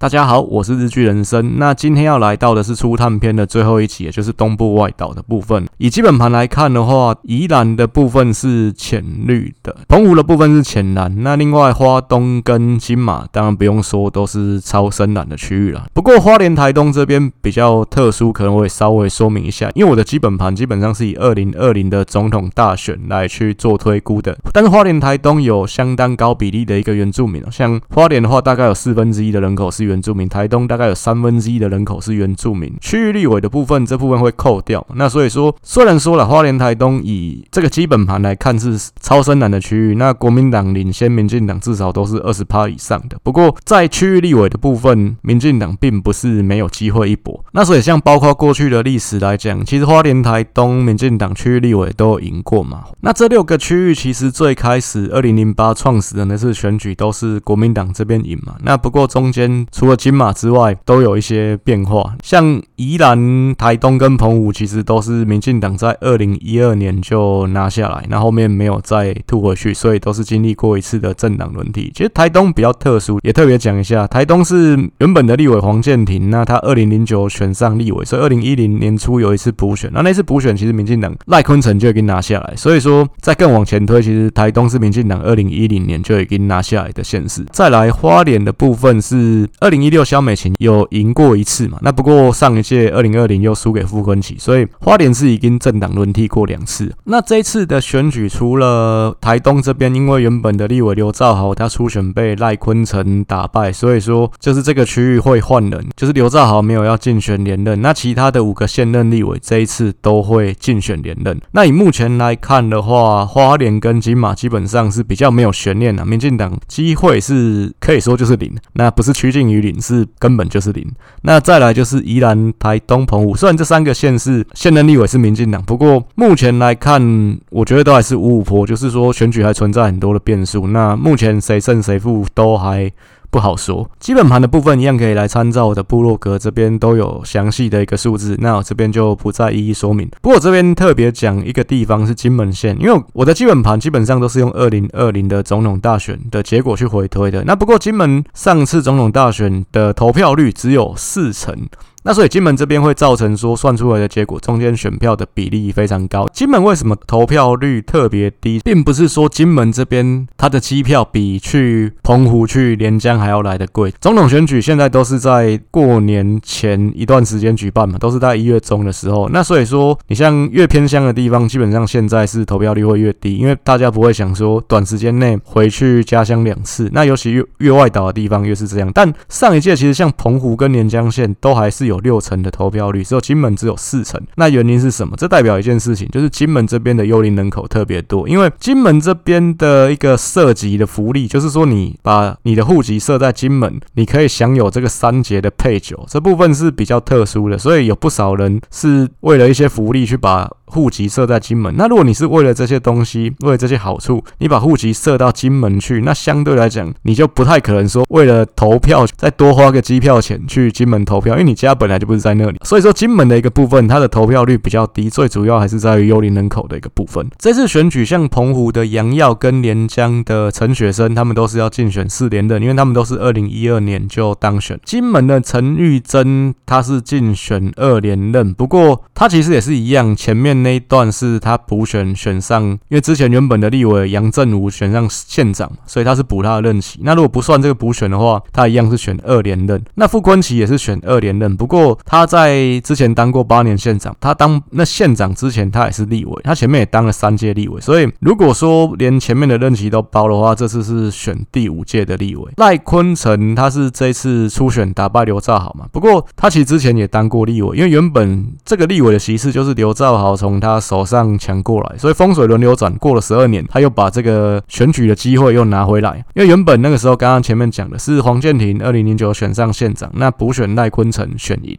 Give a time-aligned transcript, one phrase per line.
[0.00, 1.58] 大家好，我是日剧人生。
[1.58, 5.68] 那今天要来到的是初探篇的最后一集，也就是东部外岛的部分。
[5.76, 11.22] 以基本盘来看的话，宜兰的部分是浅绿的，澎湖的部分是浅蓝。
[11.22, 15.84] 那另外花东跟金马，当然不用说，都是超深蓝的区域了。
[15.92, 24.34] 不过花莲台东这边比较特殊，可能我会稍微说明一下，因为我的基本盘基本上是以二零二零的总统大选来去做推估的。
[24.50, 32.72] 但是花莲台东有相当高比例的一个原住民，像花莲的话，大概有四分之一的人口是原住民，台东大概有三分之一的人口是原住民。
[32.80, 34.84] 区域立委的部分，这部分会扣掉。
[34.94, 43.18] 那所以说，虽然说了花莲台东以这个基本盘来看是超深蓝的区域，那国民党领先民进党至少都是二十趴以上的。
[43.22, 47.44] 不过在区域立委的部分，民进党并不是没有机会一搏。
[47.52, 52.84] 那所以像包括过去的历史来讲，其实花莲台东民进党区域立委都赢过嘛。
[53.00, 58.54] 那这六个区域其实最开始二零零八创始的那次选举都是国民党这边赢嘛。
[58.62, 71.90] 那不过中间除了金马之外，都有一些变化，像宜兰、台东跟澎湖，其实都是民进党在二零一二年就拿下来，那后面没有再吐回去，所以都是经历过一次的政党轮替。
[71.94, 87.42] 其实台东比较特殊，也特别讲一下，台东是原本的立委黄健庭，那他二零零九选上立委，所以二零一零年初有一次补选，那那次补选其实民进党赖坤成就已经拿下来，所以说再更往前推，其实台东是民进党二零一零年就已经拿下来的县市。
[87.50, 96.92] 再来花莲的部分是二零一六萧美琴有赢过一次嘛，那不过上一届二零二零又输给傅崐萁，所以花莲是已经政党轮替过两次。
[97.04, 107.80] 那这一次的选举，除了台东这边，因为原本的立委刘兆豪他初选被赖坤成打败，所以说就是这个区域会换人，就是刘兆豪没有要竞选连任。
[107.80, 111.40] 那其他的五个现任立委这一次都会竞选连任。
[111.52, 120.86] 那以目前来看的话，花莲跟金马基本上是比较没有悬念的，民进党机会是可以说就是零，那不是趋近于零，是根本就是零。
[121.22, 130.66] 那再来就是宜兰、台东、澎湖，虽然这三个县市现任立委是民进党，不过目前来看，我觉得都还是五五波，就是说选举还存在很多的变数。
[130.68, 132.90] 那目前谁胜谁负都还
[133.30, 140.10] 不好说，基本盘的部分一样可以来参照我的部落格，这边都有详细的一个数字，那我这边就不再一一说明。
[140.20, 147.44] 不过我这边特别讲一个地方是金门县，因为我的基本盘基本上都是用二零二零的总统大选的结果去回推的。
[147.44, 151.56] 那不过金门上次总统大选的投票率只有四成。
[152.02, 156.26] 那所以金门这边会造成说算出来的结果中间选票的比例非常高。
[156.32, 163.92] 金门为什么投票率特别低，并不是说金门这边它的机票比去澎湖去连江还要来得贵。
[164.00, 169.28] 总统选举现在都是在过年前一段时间举办嘛，都是在一月中的时候。
[169.28, 176.88] 那所以说你像越偏乡的地方，基本上现在是投票率会越低，因为大家不会想说短时间内回去家乡两次。
[176.92, 178.90] 那尤其越越外岛的地方越是这样。
[178.94, 182.00] 但上一届其实像澎湖跟连江县都还是有。
[182.00, 184.18] 六成的投票率，只有金门只有四成。
[184.36, 185.14] 那原因是什么？
[185.18, 188.26] 这代表一件事情，就是金门这边的幽灵人口特别多。
[188.26, 197.58] 因为金门这边的一个涉及的福利，就是说你把你的户籍设在金门，你可以享有这个三节的配酒，这部分是比较特殊的。
[197.58, 201.74] 所以有不少人是为了一些福利去把户籍设在金门。
[201.76, 211.74] 那如果你是为了这些东西，为了这些好处，你把户籍设到金门去，那相对来讲，你就不太可能说为了投票 再多花个机票钱去金门投票，因为你家。
[211.80, 217.26] 本来就不是在那里，所以说金门的一个部分，它的投票率比较低，最主要还是在于幽灵人口的一个部分。
[217.38, 224.78] 这次选举，像澎湖的杨耀跟连江的陈雪生，他们都是要竞选四连任，因为他们都是二零一二年就当选。
[224.84, 237.00] 金门的陈玉珍，他是竞选二连任，不过他其实也是一样，前面那一段是他补选选上，因为之前原本的立委杨振武选上县长，所以他是补他的任期。
[237.02, 239.82] 那如果不算这个补选的话，他一样是选二连任。
[239.94, 241.70] 那傅昆萁也是选二连任，不。
[241.70, 252.50] 不过他在之前当过八年县长，他当那县长之前他也是立委，他前面也当了三届立委，所以如果说连前面的任期都包的话，这次是选第五届的立委。
[252.56, 266.24] 赖坤成他是这次初选打败刘兆豪嘛，不过他其实之前也当过立委，因为原本这个立委的席次就是刘兆豪从从他手上抢过来，所以风水轮流转，过了十二年，他又把这个选举的机会又拿回来。
[266.34, 271.56] 因为原本那个时候刚刚前面讲的是黄健庭二零零九选上县长，那补选赖坤成选。
[271.62, 271.76] 赢，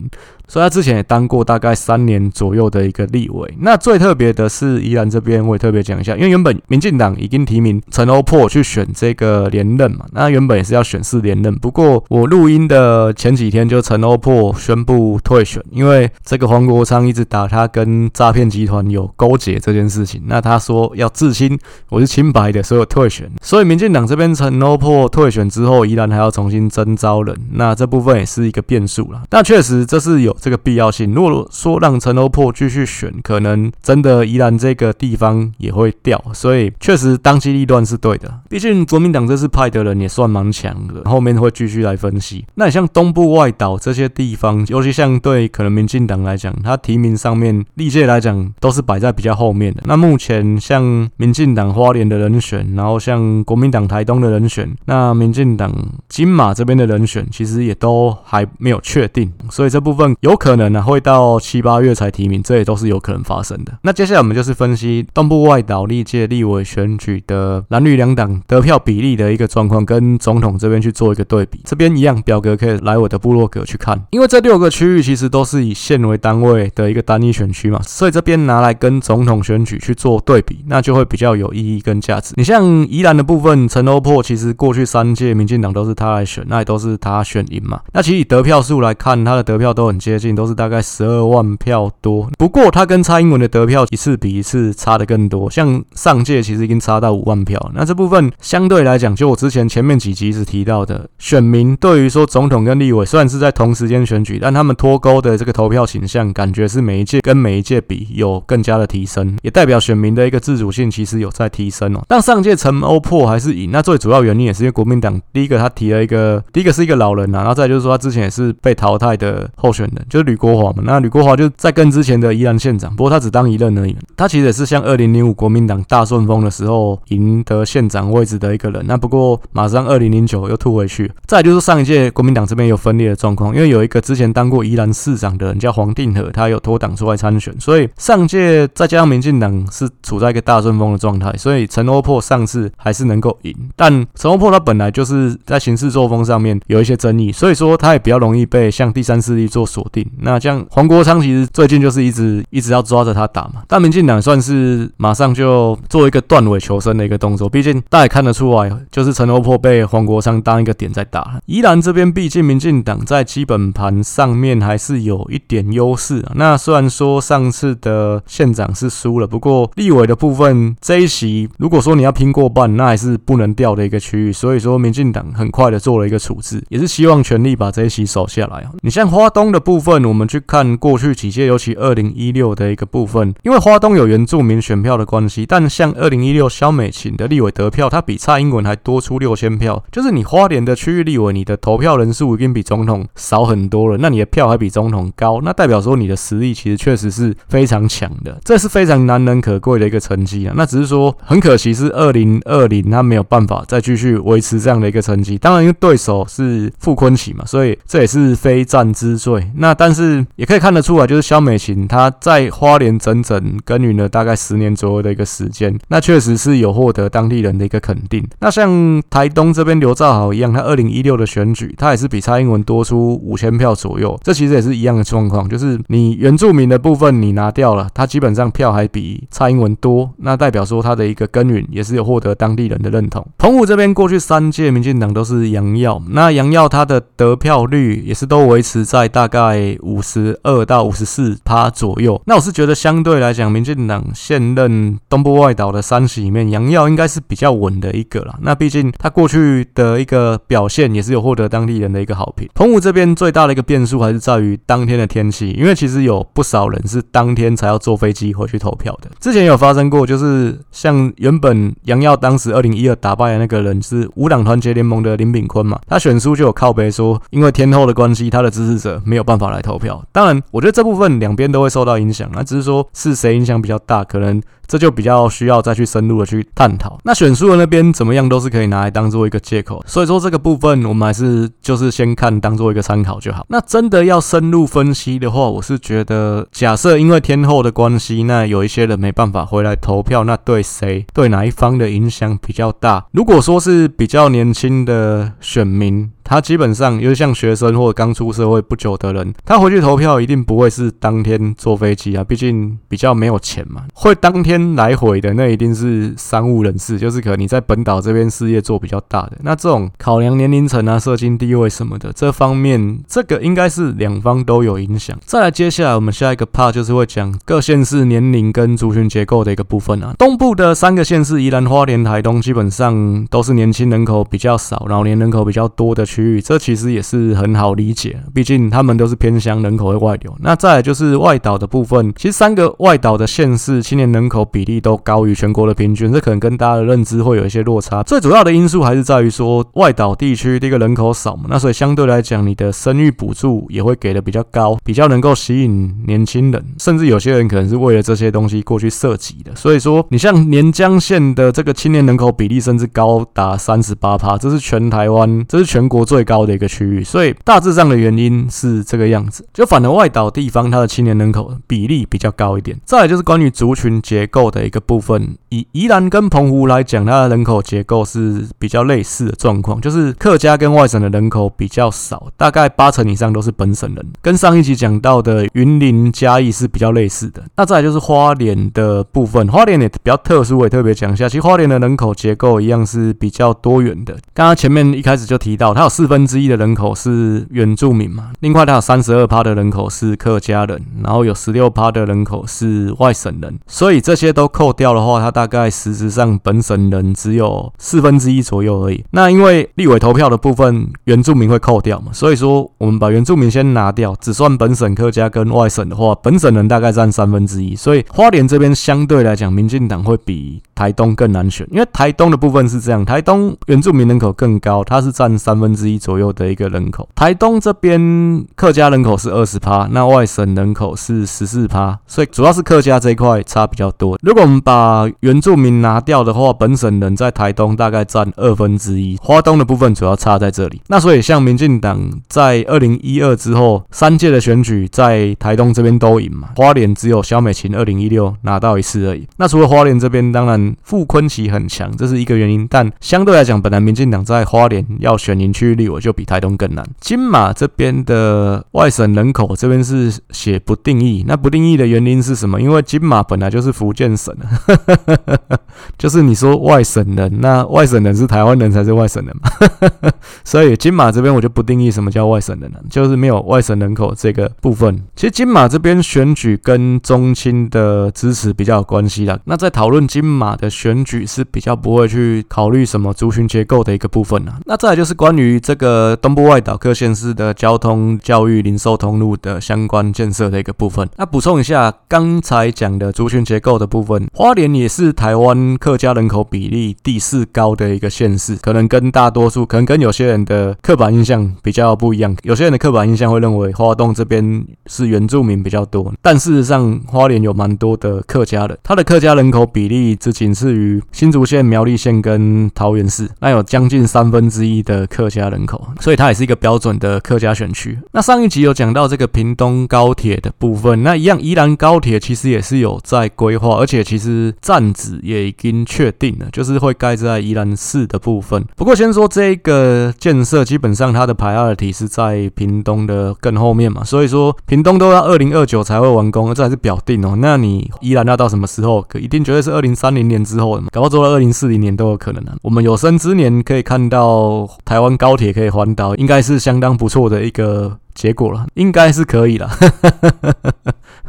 [0.48, 3.52] 所以他之前也当过大概三年左右的一个立委。
[3.60, 11.56] 那最特别的是宜兰这边，我也特别讲一下，因为原本民进党已经提名陈欧珀去选这个连任嘛，那原本也是要选四连任。
[11.56, 20.22] 不过我录音的前几天，就陈欧珀宣布退选，因为这个黄国昌一直打他跟诈骗集集团有勾结这件事情。
[20.26, 21.58] 那他说要自清，
[21.90, 23.30] 我是清白的，所以我退选。
[23.42, 29.24] 所以民进党这边陈欧破退选之后，依然还要重新征招人，那这部分也是一个变数了。
[29.30, 31.12] 但确实这是有这个必要性。
[31.14, 36.24] 如果说让陈欧破继续选，可能真的依然这个地方也会掉。
[36.34, 38.42] 所以确实当机立断是对的。
[38.48, 42.46] 毕竟国民党这次派的人也算蛮强的，后面会继续来分析。
[42.56, 49.82] 那你像东部外岛这些地方，尤其像对可能民进党来讲，他提名上面历届来讲都是摆在比较后面的。
[49.86, 55.72] 那目前像民进党花莲的人选，然后像国民党台东的人选，那民进党
[56.10, 59.32] 金马这边的人选，其实也都还没有确定。
[59.50, 63.78] 所以这部分有可能呢会到七八月才提名，这也都是有可能发生的。
[63.84, 71.62] 那接下来我们就是分析东部外岛历届立委选举的蓝绿两党得票比例的一个状况，跟总统这边去做一个对比。
[71.66, 82.34] 这边一样表格可以来我的部落格去看，因为这六个区域其实都是以县为单位的一个单一选区嘛，所以这边拿来跟总统选举去做对比，那就会比较有意义跟价值。
[82.36, 87.80] 你像宜兰的部分，陈欧珀其实过去三届民进党都是他来选，那也都是他选赢嘛。
[87.94, 92.30] 那其实以得票数来看，他的得票都很接近，都是大概十二万票多。
[92.38, 97.72] 不过他跟蔡英文的得票一次比一次差的更多，像上届其实已经差到五万票。
[97.74, 112.02] 那这部分相对来讲，就我之前前面几集一直提到的，选民对于说总统跟立委虽然是在同时间选举，但他们脱钩的这个投票倾向，感觉是每一届跟每一届比有更加的提升，也代表选民的一个自主性其实有在提升哦。
[112.08, 120.84] 但上届陈欧破还是赢，那最主要原因也是因为国民党第一个他提了一个，第一个是一个老人啊，然后再就是说他之前也是被淘汰的候选人，就是吕国华嘛。
[120.86, 123.96] 那吕国华就在跟之前的宜兰县长，不过他只当一任而已。
[124.16, 128.84] 他其实也是像二零零五国民党大顺风的时候赢得县长位置的一个人。
[128.88, 131.12] 那不过马上二零零九又吐回去。
[131.26, 143.56] 再就是上一届国民党这边有分裂的状况，因为有一个之前当过宜兰市长的人叫黄定和，他有脱党出来参选，所以上上届再加上民进党是处在一个大顺风的状态，所以陈欧珀上次还是能够赢。
[143.78, 150.06] 但陈欧珀他本来就是在行事作风上面有一些争议，所以说他也比较容易被向第三势力做锁定。
[150.20, 161.40] 那像黄国昌其实最近就是一直一直要抓着他打嘛，但民进党算是马上就做一个断尾求生的一个动作，毕竟大家也看得出来，就是陈欧珀被黄国昌当一个点在打。
[161.46, 166.34] 宜兰这边毕竟民进党在基本盘上面还是有一点优势啊。
[166.36, 174.32] 那虽然说上次的县长是输了，不过立委的部分这一席，如果说你要拼过半，那还是不能掉的一个区域。
[174.32, 178.66] 所以说民进党很快的做了一个处置，也是希望全力把这一席守下来。
[178.82, 200.54] 你像花东的部分，我们去看过去几届，尤其二零一六的一个部分，因为花东有原住民选票的关系，但像二零一六萧美琴的立委得票，他比蔡英文还多出六千票，就是你花莲的区域立委，你的投票人数已经比总统少很多了，那你的票还比总统高，那代表说你的实力其实确实是非常强的，这是非常难能可贵的一个成绩啊。
[200.56, 209.52] 那只是说很可惜是二零二零他没有办法再继续维持这样的一个成绩，当然因为对手是傅昆萁嘛，所以这也是非战之罪。
[209.56, 218.26] 那但是也可以看得出来，就是萧美琴她在花莲整整耕耘了大概十年左右的一个时间，那确实是有获得当地人的一个肯定。
[218.40, 233.26] 那像台东这边刘兆豪一样，他二零一六的选举，他也是比蔡英文多出五千票左右，这其实也是一样的状况，就是你原住民的部分你拿掉了，他基本上票还比蔡英文多，那代表说他的一个耕耘也是有获得当地人的认同。
[233.38, 242.22] 澎湖这边过去三届民进党都是杨耀，那杨耀他的得票率也是都维持在大概五十二到五十四趴左右。
[242.26, 248.38] 那我是觉得相对来讲，民进党现任东部外岛的三席里面，杨耀应该是比较稳的一个啦。
[248.42, 252.48] 那毕竟他过去的一个表现也是有获得当地人的一个好评。
[252.54, 259.10] 澎湖这边最大的一个变数还是在于当天的天气，因为其实有不少人是当天才要坐飞机回去投票的。
[259.20, 270.04] 之前有发生过，就是像原本杨耀当时二零一二打败的那个人是无党团结联盟的林炳坤嘛，他选书就有靠背说，因为天后的关系，他的支持者没有办法来投票。
[270.12, 274.42] 当然，我觉得这部分两边都会受到影响，那只是说是谁影响比较大，可能。
[274.72, 276.98] 这就比较需要再去深入的去探讨。
[277.04, 283.46] 那选输的那边怎么样都是可以拿来当做一个借口，所以说这个部分我们还是就是先看当做一个参考就好。
[283.50, 293.08] 那真的要深入分析的话，我是觉得假设因为天后的关系，那有一些人没办法回来投票，那对谁对哪一方的影响比较大？
[293.12, 296.10] 如果说是比较年轻的选民。
[296.32, 303.82] 他基本上因为像学生或者刚出社会不久的人，他回去投票一定不会是当天坐飞机啊，毕竟比较没有钱嘛。
[303.94, 309.34] 会当天来回的那一定是商务人士，就是可能你在本岛这边事业做比较大的。
[309.42, 315.20] 那这种考量年龄层啊、社经地位什么的，这方面这个应该是两方都有影响。
[315.26, 320.16] 再来，接下来我们下一个 part 就是会讲各县市年龄跟族群结构的一个部分啊。
[320.18, 330.34] 东部的三个县市宜兰、花莲、台东，基本上都是年轻人口比较少、老年人口比较多的区域，这其实也是很好理解，毕竟他们都是偏乡，人口会外流。
[330.40, 338.04] 那再就是外岛的部分，其实三个外岛的县市青年人口比例都高于全国的平均，这可能跟大家的认知会有一些落差。
[338.04, 349.56] 最主要的因素还是在于说外岛地区这个人口少嘛，那所以相对来讲，你的生育补助也会给的比较高，比较能够吸引年轻人，甚至有些人可能是为了这些东西过去设籍的。
[349.56, 357.02] 所以说，你像连江县的这个青年人口比例甚至高达三十八趴，这是全台湾，这是全国最高的一个区域。
[357.06, 362.78] 所以大致上的原因是这个样子，就反而外岛地方它的青年人口比例比较高一点。
[362.84, 377.42] 再来就是关于族群结构的一个部分，以宜兰跟澎湖来讲，它的人口结构是比较类似的状况，就是客家跟外省的人口比较少，大概八成以上都是本省人，跟上一集讲到的云林嘉义是比较类似的。
[377.56, 384.14] 那再来就是花莲的部分，花莲也比较特殊，我也特别讲一下，其实花莲的人口结构一样是比较多元的。
[384.34, 399.04] 刚刚前面一开始就提到，它有四分之一的人口是原住民嘛，另外它有三十二趴的人口是客家人，然后有十六趴的人口是外省人，所以这些都扣掉的话，它大概实质上本省人只有四分之一左右而已。
[399.12, 417.08] 那因为立委投票的部分原住民会扣掉嘛，所以说我们把原住民先拿掉，只算本省客家跟外省的话，本省人大概占三分之一，所以花莲这边相对来讲，民进党会比台东更难选，因为台东的部分是这样，台东原住民人口更高，它是占三分之一左右的一个人口。
[417.14, 424.18] 台东这边客家人口是二十趴，那外省人口是十四趴，所以主要是客家这一块差比较多。
[424.24, 430.82] 如果我们把原住民拿掉的话，本省人在台东大概占二分之一，花东的部分主要差在这里。
[430.88, 439.28] 那所以像民进党在二零一二之后三届的选举，在台东这边都赢嘛，花莲只有萧美琴二零一六拿到一次而已。
[439.38, 442.68] 那除了花莲这边，当然傅崐萁很强，这是一个原因。
[442.70, 446.86] 但相对来讲，本来民进党在花莲要选赢区域立委就比台东更难。
[447.00, 452.62] 金马这边的外省人口这边是写不定义，那不定义的原因是什么？
[452.62, 455.60] 因为金马本来就是福建省的，
[455.98, 460.12] 就是你说外省人，那外省人是台湾人才是外省人嘛？
[460.44, 465.04] 所以金马这边我就不定义什么叫外省人了，就是没有外省人口这个部分。
[465.16, 469.40] 其实金马这边选举跟中青的支持比较有关系啦。
[469.46, 474.60] 那在讨论金马的选举是比较不会去考虑什么族群结构的一个部分啊。
[474.66, 481.08] 那再来就是关于这个东部外岛各县市的交通、教育、零售通路的相关建设的一个部分。
[481.18, 492.36] 那补充一下刚才讲的族群结构的部分，花莲也是台湾客家人口比例第四高的一个县市，可能跟大多数，可能跟有些人的刻板印象比较不一样。
[492.44, 508.00] 有些人的刻板印象会认为花东这边是原住民比较多，但事实上花莲有蛮多的客家人，他的客家人口比例只仅次于新竹县、苗栗县跟桃园市，那有将近三分之一的客家人口，所以它也是一个标准的客家选区。
[508.12, 518.66] 那上一集有讲到这个屏东高铁的部分，那一样宜兰高铁其实也是有在规划，而且其实站址也已经确定了，就是会盖在宜兰市的部分。
[518.76, 527.36] 不过先说这个建设，基本上它的 priority 是在屏东的更后面嘛，所以说屏东都要二零二九才会完工，这还是表定哦。
[527.38, 529.04] 那你宜兰要到什么时候？
[529.08, 532.56] 可一定绝对是二零三零 年之后的嘛，搞不好做到二零四零年都有可能啊。
[532.64, 539.70] 我们有生之年可以看到台湾高铁可以环岛，应该是相当不错的一个结果了，应该是可以了。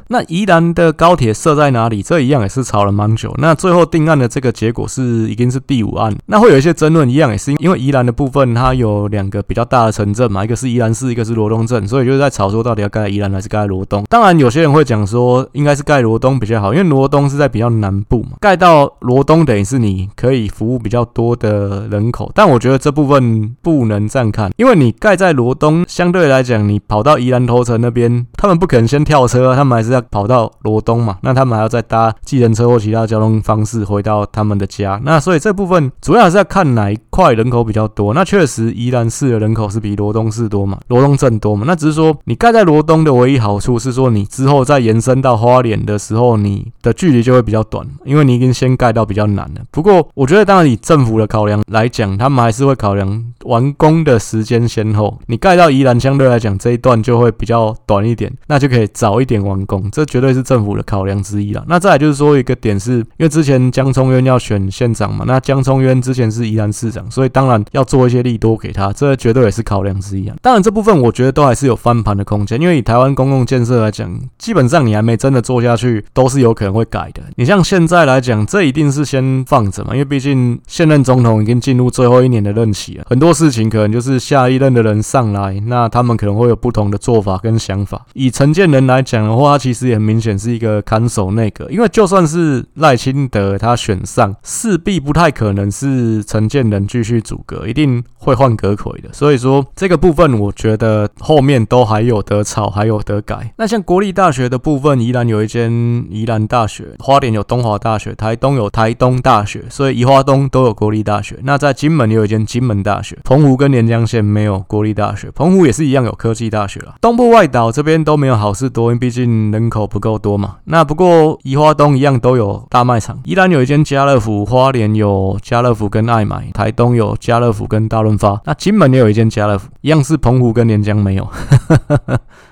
[0.09, 2.03] 那宜兰的高铁设在哪里？
[2.03, 3.35] 这一样也是吵了蛮久。
[3.39, 6.15] 那最后定案的这个结果是已经是第五案。
[6.27, 14.05] 那会有一些争论，一样也是因为宜兰的部分它有两个比较大的城镇嘛，一个是宜兰市，一个是罗东镇，所以就是在吵说到底要盖宜兰还是盖罗东。
[14.11, 22.31] 当然有些人会讲说应该是盖罗东比较好，因为罗东是在比较南部嘛，盖到罗东等于是你可以服务比较多的人口。
[22.35, 30.02] 但我觉得这部分不能这样看，因为你盖在罗东，相对来讲你跑到宜兰头城那边，他们不可能先跳车，他们还是要。
[30.11, 35.01] 跑到罗东嘛，那他们还要再搭计程车或其他交通方式回到他们的家。
[35.05, 41.65] 那所以这部分主要还是要看哪一块人口比较多，那确实宜兰市的人口是比罗东市多嘛，罗东镇多嘛。
[41.67, 49.61] 那只是说你盖在罗东的唯一好处是说，你之后再延伸到花莲的时候，你的距离就会比较短，因为你已经先盖到比较难了。
[49.71, 55.19] 不过我觉得，当然以政府的考量来讲，他们还是会考量完工的时间先后。
[55.27, 61.63] 你盖到宜兰相对来讲这一段就会比较短一点，那就可以早一点完工，这绝对是政府的考量之一了。
[61.69, 70.37] 那再来就是说一个点是，因为之前江聪渊要选县长嘛，那江聪渊之前是宜兰市长，所以当然要做一些利多给他，这绝对也是考量之一啊。
[70.41, 77.23] 当然这部分我觉得都还是有翻盘的空间，因为以台湾公共建设来讲，基本上你还没真的做下去，都是有可能会改的。
[77.37, 88.05] 你像现在来讲，这一定是先放着嘛，因为毕竟现任总统已经进入最后一年的任期了，很多事情可能就是下一任的人上来，那他们可能会有不同的做法跟想法。
[88.15, 99.13] 以陈建仁来讲的话，他其实也很明显是一个看守内阁，因为就算是赖清德他选上，势必不太可能是陈建仁继续阻隔，一定会换阁揆的。
[99.13, 103.53] 所以说这个部分，我觉得后面都还有得吵，还有得改。
[103.59, 105.71] 那像国立大学的部分，宜兰有一间
[106.09, 111.39] 宜兰大学，花莲有东华大学，台东有台东大学，所以宜花东都有国立大学。
[111.43, 116.95] 那在金门有一间金门大学，澎湖跟连江县没有国立大学，澎湖也是一样有科技大学啦。
[117.01, 120.57] 东部外岛这边都没有好事多，因为毕竟人口不够多嘛。
[120.65, 131.29] 那不过宜花东一样都有大卖场，宜兰有一间家乐福，花莲有家乐福跟爱买，台东有家乐福跟大润发，那金门也有一间家乐福，一样是澎湖跟连江没有。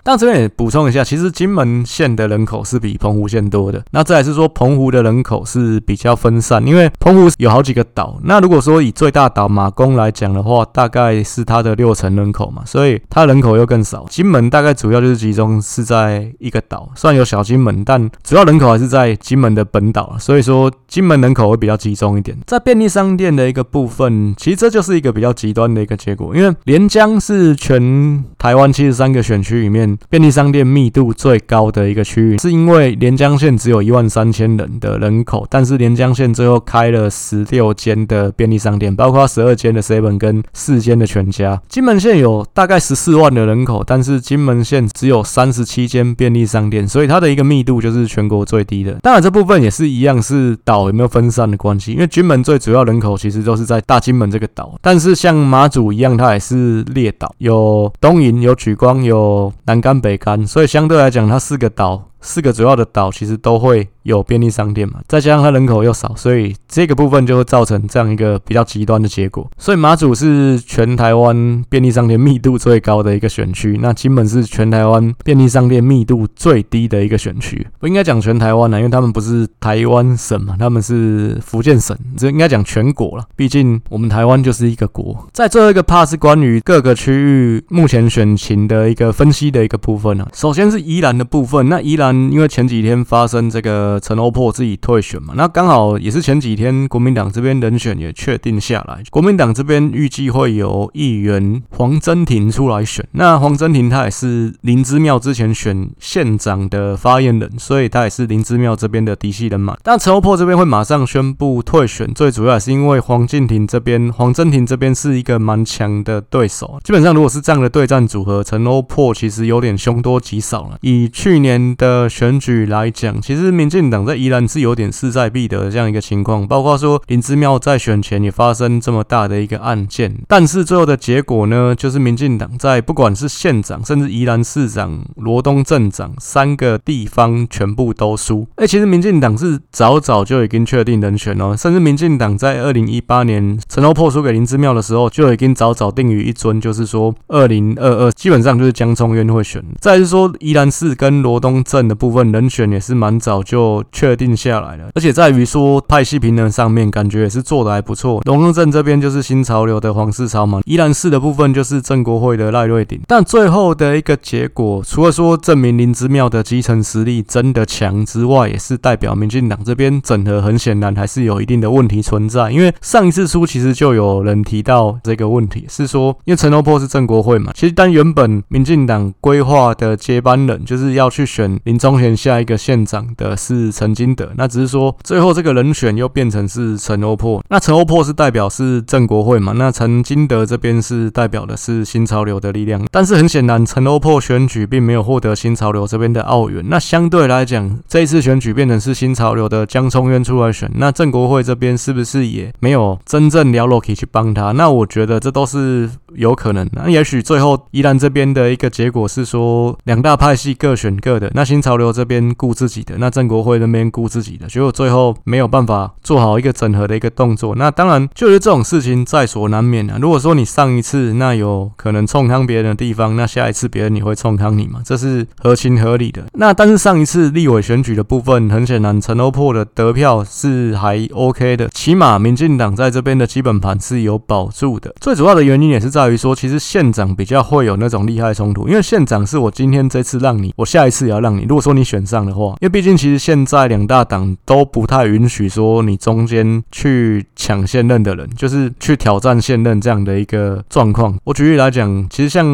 [0.02, 3.82] 但这边也补充一下，其实金门县的人口是比澎湖县多的。
[3.90, 8.18] 那再来是说，澎湖的人口是比较分散，因为澎湖有好几个岛。
[8.24, 14.06] 那如果说以最大岛马公来讲的话，大概是它的六成人口嘛，所以它人口又更少。
[14.08, 20.16] 金门大概主要就是集中是在一个岛，虽然有小金门，但主要人口还是在金门的本岛。
[20.18, 22.36] 所以说，金门人口会比较集中一点。
[22.46, 29.98] 在便利商店的一个部分，其实这就是一个比较极端的一个结果，因为连江是全台湾七十三个选区里面。
[30.08, 41.60] 便利商店密度最高的一个区域，是因为连江县只有一万三千人的人口，但是连江县最后开了十六间的便利商店，包括十二间的 seven 跟四间的全家。
[41.68, 48.94] 金门县有大概十四万的人口，但是金门县只有三十七间便利商店，所以它的一个密度就是全国最低的。
[49.02, 59.80] 当然这部分也是一样，是岛有没有分散的关系，因为金门最主要人口其实都是在大金门这个岛，但是像马祖一样，它也是列岛，有东引、有曲光、有南。
[59.80, 62.09] 干北竿，所以相对来讲，它四个岛。
[62.20, 69.50] 四个主要的岛其实都会有便利商店嘛，再加上它人口又少，所以这个部分就会造成这样一个比较极端的结果。
[69.58, 77.66] 所以马祖是全台湾便利商店密度最高的一个选区，那金门是全台湾便利商店密度最低的一个选区。
[77.78, 83.24] 不应该讲全台湾呢，因为他们不是台湾省嘛，他们是福建省，这应该讲全国了。
[83.34, 85.26] 毕竟我们台湾就是一个国。
[85.32, 90.26] 在最后一个 part 是关于各个区域目前选情的一个分析的一个部分呢。
[90.34, 92.09] 首先是宜兰的部分，那宜兰。
[92.14, 103.06] 因为前几天发生这个陈欧珀自己退选嘛，那刚好也是前几天国民党这边人选也确定下来，国民党这边预计会由议员黄真廷出来选。
[103.12, 109.76] 那黄真廷他也是林之妙之前选县长的发言人，所以他也是林之妙这边的嫡系人马。
[109.82, 116.78] 但陈欧珀这边会马上宣布退选，最主要也是因为黄敬廷这边、黄真廷这边是一个蛮强的对手。
[116.84, 120.78] 基本上如果是这样的对战组合，陈欧珀其实有点凶多吉少了。
[120.82, 138.46] 以去年的选举来讲，其实民进党在宜兰是有点势在必得的这样一个情况，包括说林之妙在选前也发生这么大的一个案件，但是最后的结果呢，就是民进党在不管是县长，甚至宜兰市长、罗东镇长三个地方全部都输。
[138.56, 149.62] 哎，其实民进党是早早就已经确定人选哦，甚至民进党在二零一八年陈欧破输给林之妙的时候，就已经早早定于一尊，就是说二零二二基本上就是江聪渊会选。
[149.80, 152.00] 再是说宜兰市跟罗东镇的。
[152.00, 158.22] 部分人选也是蛮早就确定下来了，而且在于说派系平衡上面，感觉也是做得还不错。
[158.24, 162.98] 龙冈镇这边就是新潮流的黄世超嘛，宜兰市的部分就是郑国会的赖瑞鼎。
[163.06, 172.50] 但最后的一个结果，除了说证明林之妙的基层实力真的强之外，也是代表民进党这边整合很显然还是有一定的问题存在。
[172.50, 181.79] 因为上一次输其实就有人提到这个问题，是说因为陈欧珀是郑国会嘛，其实但原本民进党规划的接班人就是要去选林。
[181.80, 187.42] 中选下一个县长的是陈金德，那只是说最后这个人选又变成是陈欧珀。
[187.48, 189.54] 那陈欧珀是代表是郑国会嘛？
[189.56, 192.86] 那陈金德这边是代表的是新潮流的力量。
[192.92, 196.62] 但是很显然，陈欧珀选举并没有获得新潮流这边的奥援。
[196.68, 204.52] 那相对来讲，这一次选举变成是新潮流的江聪渊出来选，那郑国会这边是不是也没有真正了落可以去帮他？
[204.52, 206.82] 那我觉得这都是有可能的。
[206.84, 211.30] 那也许最后宜兰这边的一个结果是说，两大派系各选各的。
[211.34, 217.54] 那新潮交流这边顾自己的，那郑国会那边顾自己的，结果最后没有办法做好一个整合的一个动作。
[217.54, 219.96] 那当然，就是这种事情在所难免啊。
[220.00, 224.80] 如果说你上一次那有可能冲康别人的地方，那下一次别人你会冲康你嘛？
[224.84, 226.24] 这是合情合理的。
[226.32, 234.92] 那但是上一次立委选举的部分，很显然陈欧珀的得票是还 OK 的，起码民进党在这边的基本盘是有保住的。
[235.00, 241.46] 最主要的原因也是在于说，其实县长比较会有那种利害冲突，因为县长是我今天这次让你，我下一次也要让你。
[241.50, 251.18] 如果说你选上的话，因为毕竟其实现在两大党都不太允许说你中间去抢现任的人，就是去挑战现任这样的一个状况。
[251.24, 252.46] 我举例来讲，其实像